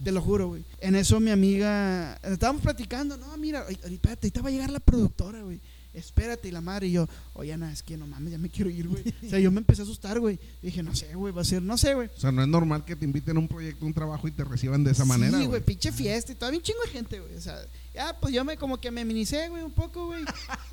[0.05, 0.65] Te lo juro, güey.
[0.81, 5.43] En eso mi amiga, estábamos platicando, no, mira, ahorita ahorita va a llegar la productora,
[5.43, 5.61] güey.
[5.95, 8.71] Espérate, y la madre, y yo, oye, Ana, es que no mames, ya me quiero
[8.71, 9.03] ir, güey.
[9.27, 10.39] O sea, yo me empecé a asustar, güey.
[10.63, 12.09] Dije, no sé, güey, va a ser, no sé, güey.
[12.17, 14.43] O sea, no es normal que te inviten a un proyecto, un trabajo y te
[14.45, 15.39] reciban de esa manera.
[15.39, 15.61] Sí, güey.
[15.63, 17.37] pinche fiesta y todavía un chingo de gente, güey.
[17.37, 17.59] O sea,
[17.95, 20.25] ya, pues yo me como que me minicé, güey, un poco, güey.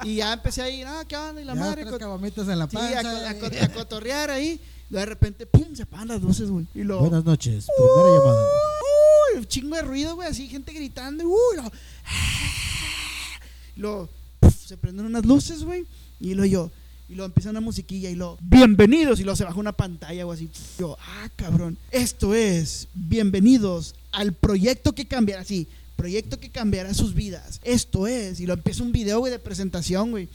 [0.03, 1.41] Y ya empecé a ir, ah, ¿qué onda?
[1.41, 3.39] Y la Ya madre, tres co- caguamitas en la Sí, a, panza.
[3.39, 4.59] co- a cotorrear ahí.
[4.89, 6.65] Y de repente, pum, se apagan las luces, güey.
[6.73, 6.99] Y lo.
[6.99, 8.45] Buenas noches, primera llamada.
[9.33, 11.25] Uy, un chingo de ruido, güey, así, gente gritando.
[11.27, 11.57] Uy,
[13.75, 14.09] lo.
[14.69, 15.83] Se prenden unas luces, güey.
[16.19, 16.69] Y lo yo.
[17.09, 18.37] Y luego empieza una musiquilla y lo.
[18.39, 19.19] Bienvenidos.
[19.19, 20.47] Y luego se baja una pantalla o así.
[20.77, 21.75] Yo, ah, cabrón.
[21.89, 22.87] Esto es.
[22.93, 25.43] Bienvenidos al proyecto que cambiará.
[25.43, 27.59] Sí, proyecto que cambiará sus vidas.
[27.63, 28.39] Esto es.
[28.39, 30.29] Y lo empieza un video, güey, de presentación, güey.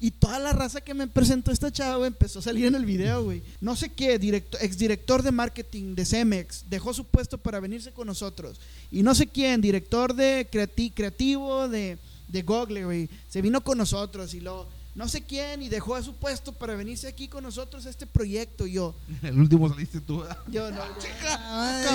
[0.00, 2.84] Y toda la raza que me presentó esta chava, güey, empezó a salir en el
[2.84, 3.42] video, güey.
[3.62, 8.06] No sé qué, director, exdirector de marketing de Cemex, dejó su puesto para venirse con
[8.06, 8.60] nosotros.
[8.92, 11.98] Y no sé quién, director de creati- creativo de,
[12.28, 14.34] de Google, güey, se vino con nosotros.
[14.34, 17.90] Y lo, no sé quién, y dejó su puesto para venirse aquí con nosotros a
[17.90, 18.66] este proyecto.
[18.66, 20.20] Y yo, El último saliste tú.
[20.20, 20.38] ¿verdad?
[20.48, 20.82] yo no.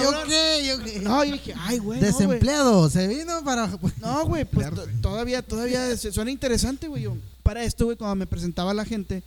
[0.01, 0.65] ¿Yo qué?
[0.67, 0.99] ¿Yo qué?
[0.99, 1.99] no, yo dije, ay, güey.
[1.99, 2.11] no, güey.
[2.11, 3.67] Desempleado, se vino para.
[4.01, 4.67] No, güey, pues
[5.01, 7.03] todavía, todavía se- suena interesante, güey.
[7.03, 9.23] yo, Para esto, güey, cuando me presentaba a la gente,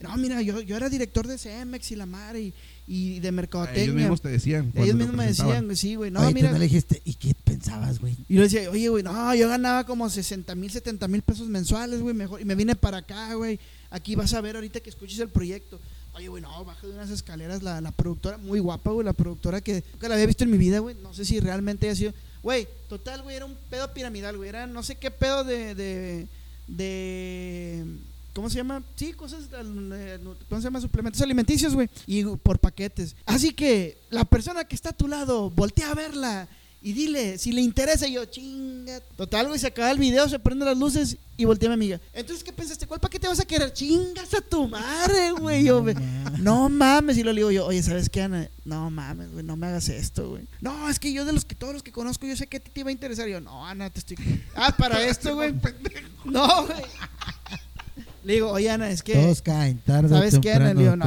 [0.00, 2.54] no, mira, yo, yo era director de CEMEX y la madre y,
[2.92, 3.94] y de Ellos mercadotecnia.
[3.94, 4.72] mismos te decían.
[4.74, 6.50] Ellos mismos me decían, güey, sí, güey, no, Oye, tú mira.
[6.50, 8.16] no le dijiste, ¿y qué pensabas, güey?
[8.28, 12.00] Y yo decía, oye, güey, no, yo ganaba como 60 mil, 70 mil pesos mensuales,
[12.00, 12.40] güey, mejor.
[12.40, 13.60] Y me vine para acá, güey.
[13.90, 15.78] Aquí vas a ver ahorita que escuches el proyecto.
[16.14, 19.60] Oye, güey, no, baja de unas escaleras la, la productora, muy guapa, güey, la productora
[19.60, 20.96] que nunca la había visto en mi vida, güey.
[21.00, 22.12] No sé si realmente haya sido.
[22.42, 24.48] Güey, total, güey, era un pedo piramidal, güey.
[24.48, 25.76] Era no sé qué pedo de.
[25.76, 26.26] de,
[26.66, 27.84] de
[28.34, 28.82] ¿Cómo se llama?
[28.94, 30.18] Sí, cosas, eh,
[30.48, 30.80] ¿cómo se llama?
[30.80, 31.88] Suplementos alimenticios, güey.
[32.06, 33.16] Y por paquetes.
[33.26, 36.48] Así que la persona que está a tu lado, voltea a verla
[36.82, 38.06] y dile si le interesa.
[38.06, 39.00] Yo, chinga.
[39.16, 42.00] Total, güey, se acaba el video, se prenden las luces y voltea a mi amiga.
[42.12, 42.86] Entonces, ¿qué pensaste?
[42.86, 43.72] ¿Cuál paquete vas a querer?
[43.72, 45.64] Chingas a tu madre, güey.
[45.64, 45.94] Yo, güey,
[46.38, 47.18] no mames.
[47.18, 48.48] Y lo digo yo, oye, ¿sabes qué, Ana?
[48.64, 50.46] No mames, güey, no me hagas esto, güey.
[50.60, 52.60] No, es que yo de los que todos los que conozco, yo sé que a
[52.60, 53.28] ti te iba a interesar.
[53.28, 54.16] Y yo, no, Ana, te estoy.
[54.54, 55.54] Ah, para esto, güey.
[56.24, 56.82] No, güey.
[58.22, 59.14] Le digo, oye, Ana, es que.
[59.14, 60.74] Todos caen, tarde ¿Sabes qué, Ana?
[60.74, 61.06] Le digo, no,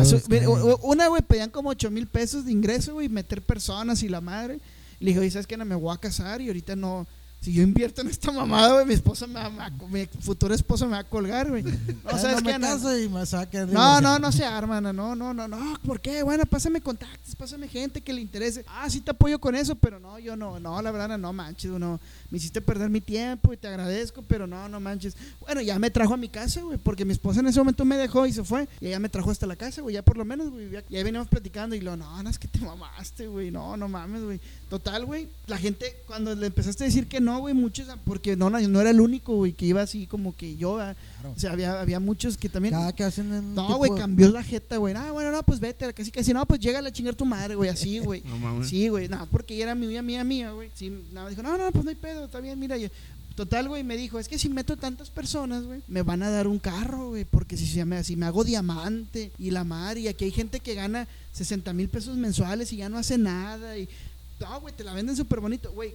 [0.81, 4.59] una, güey, pedían como 8 mil pesos de ingreso, güey, meter personas y la madre.
[4.99, 5.65] Le dije, oye, ¿sabes qué, Ana?
[5.65, 7.07] Me voy a casar y ahorita no.
[7.43, 10.53] Si yo invierto en esta mamada, güey, mi esposa me va, me va- mi futuro
[10.55, 11.61] esposo me va a colgar, güey.
[11.63, 14.93] No, Ya ¿sabes no qué, caso y me saca No, no, no se arma, no,
[14.93, 16.23] no, no, no, ¿por qué?
[16.23, 18.63] Bueno, pásame contactos, pásame gente que le interese.
[18.65, 21.69] Ah, sí te apoyo con eso, pero no, yo no, no, la verdad, no manches,
[21.71, 21.99] no,
[22.31, 25.17] me hiciste perder mi tiempo y te agradezco, pero no, no manches.
[25.41, 27.97] Bueno, ya me trajo a mi casa, güey, porque mi esposa en ese momento me
[27.97, 30.23] dejó y se fue, y ella me trajo hasta la casa, güey, ya por lo
[30.23, 33.27] menos, güey, ya- y ahí veníamos platicando y lo, no, Ana, es que te mamaste,
[33.27, 34.39] güey, no, no mames, güey.
[34.73, 38.49] Total, güey, la gente, cuando le empezaste a decir que no, güey, muchos, porque no,
[38.49, 40.77] no, no era el único, güey, que iba así como que yo.
[40.77, 40.95] Claro.
[41.35, 42.73] o sea, había, había muchos que también...
[42.73, 44.95] Cada que hacen un No, güey, de- cambió la jeta, güey.
[44.97, 47.69] Ah, bueno, no, pues vete, casi casi, no, pues llega a chingar tu madre, güey,
[47.69, 48.23] así, güey.
[48.25, 48.67] No mames.
[48.67, 50.71] Sí, güey, no, porque ella era mi amiga mía, mía, güey.
[50.73, 52.89] Sí, nada, dijo, no, no, pues no hay pedo, está bien, mira, yo,
[53.35, 56.47] Total, güey, me dijo, es que si meto tantas personas, güey, me van a dar
[56.47, 60.07] un carro, güey, porque si, se me, si me hago diamante y la mar, y
[60.07, 63.89] aquí hay gente que gana 60 mil pesos mensuales y ya no hace nada, y
[64.43, 65.93] no, güey, te la venden súper bonito, güey.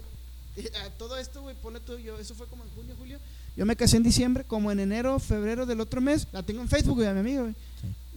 [0.56, 3.18] eh, Todo esto, güey, ponle tú, yo, eso fue como en junio, julio.
[3.56, 6.68] Yo me casé en diciembre, como en enero, febrero del otro mes, la tengo en
[6.68, 7.54] Facebook, güey, a mi amigo, güey.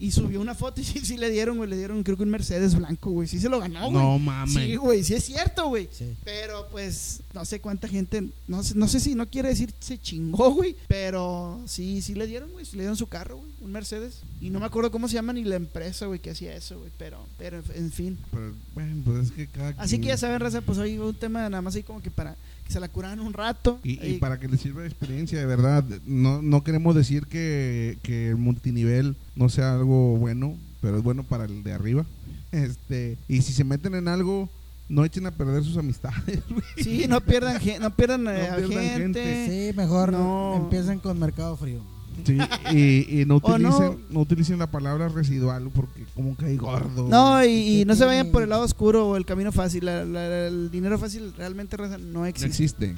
[0.02, 2.30] Y subió una foto y sí, sí le dieron, güey, le dieron creo que un
[2.32, 3.28] Mercedes blanco, güey.
[3.28, 3.94] Sí se lo ganó, güey.
[4.04, 4.54] No mames.
[4.56, 5.88] Sí, güey, sí es cierto, güey.
[5.92, 6.16] Sí.
[6.24, 9.98] Pero pues no sé cuánta gente, no sé, no sé si no quiere decir se
[10.02, 13.72] chingó, güey, pero sí, sí le dieron, güey, sí le dieron su carro, güey, un
[13.72, 14.22] Mercedes.
[14.42, 16.90] Y no me acuerdo cómo se llama ni la empresa, güey, que hacía eso, güey,
[16.98, 18.18] pero, pero en- fin.
[18.32, 21.14] Pero, bueno, pues es que cada Así quien- que ya saben, raza, pues hoy un
[21.14, 22.36] tema nada más ahí como que para
[22.72, 23.80] se la curaran un rato.
[23.84, 27.98] Y, y para que les sirva de experiencia, de verdad, no, no queremos decir que,
[28.02, 32.06] que el multinivel no sea algo bueno, pero es bueno para el de arriba.
[32.52, 34.50] Este, y si se meten en algo,
[34.90, 36.40] no echen a perder sus amistades.
[36.78, 39.24] Sí, no pierdan, no pierdan, eh, No pierdan gente.
[39.24, 39.70] gente.
[39.72, 40.56] Sí, mejor no.
[40.56, 41.82] empiecen con Mercado Frío.
[42.26, 42.38] Sí,
[42.72, 44.20] y, y no, utilicen, no.
[44.22, 47.08] utilicen la palabra residual porque como que hay gordo.
[47.10, 49.86] No, y, y ¿Qué no se vayan por el lado oscuro o el camino fácil.
[49.86, 52.48] La- la- el dinero fácil realmente no no existe.
[52.86, 52.96] existe.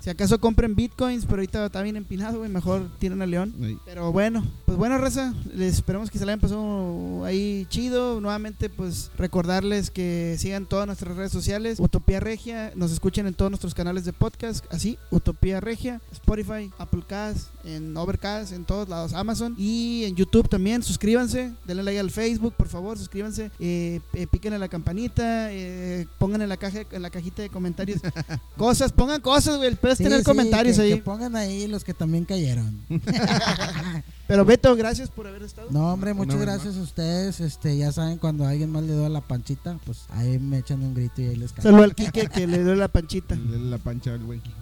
[0.00, 3.54] Si acaso compren bitcoins, pero ahorita está bien empinado, güey, mejor tiren a León.
[3.84, 8.20] Pero bueno, pues bueno, Raza, les esperamos que se la hayan pasado ahí chido.
[8.20, 13.50] Nuevamente, pues recordarles que sigan todas nuestras redes sociales, Utopía Regia, nos escuchen en todos
[13.50, 19.12] nuestros canales de podcast, así, Utopía Regia, Spotify, Apple Cast, en Overcast, en todos lados,
[19.12, 20.82] Amazon y en YouTube también.
[20.82, 26.06] Suscríbanse, denle like al Facebook, por favor, suscríbanse, eh, eh, piquen en la campanita, eh,
[26.18, 28.00] pongan en la caja, en la cajita de comentarios
[28.56, 30.94] cosas, pongan cosas, güey, puedes Sí, tener sí, comentarios que- ahí.
[30.94, 32.80] Que pongan ahí los que también cayeron.
[34.28, 35.68] Pero Beto, gracias por haber estado.
[35.70, 37.38] No, hombre, muchas gracias a ustedes.
[37.40, 40.94] Este, ya saben, cuando alguien más le da la panchita, pues ahí me echan un
[40.94, 41.62] grito y ahí les cae.
[41.62, 43.36] Saludo al Quique que le dio la panchita.
[43.36, 44.56] Le- La pancha del buen Quique.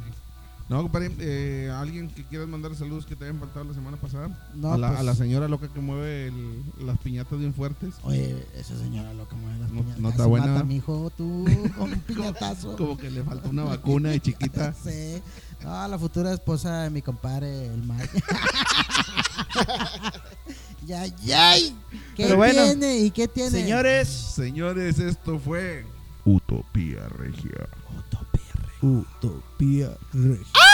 [0.69, 4.29] No, compadre, eh, alguien que quieras mandar saludos que te hayan faltado la semana pasada.
[4.55, 7.95] No, a, la, pues, a la señora loca que mueve el- las piñatas bien fuertes.
[8.03, 10.01] Oye, esa señora loca mueve las No- piñatas.
[10.01, 10.47] no está buena.
[10.47, 11.45] Mata a mi hijo, tú,
[11.77, 12.77] con un piñatazo.
[12.79, 14.75] Como que le falta una vacuna de chiquita.
[14.85, 15.21] Sí.
[15.63, 18.11] No, la futura esposa de mi compadre, el Mike.
[20.87, 21.55] ya, ya.
[22.15, 22.99] ¿Qué Pero bueno, tiene?
[22.99, 23.51] ¿Y qué tiene?
[23.51, 25.87] Señores, Señores, esto fue
[26.25, 27.69] Utopía Regia.
[28.85, 29.97] Utopía.
[30.13, 30.74] Regia.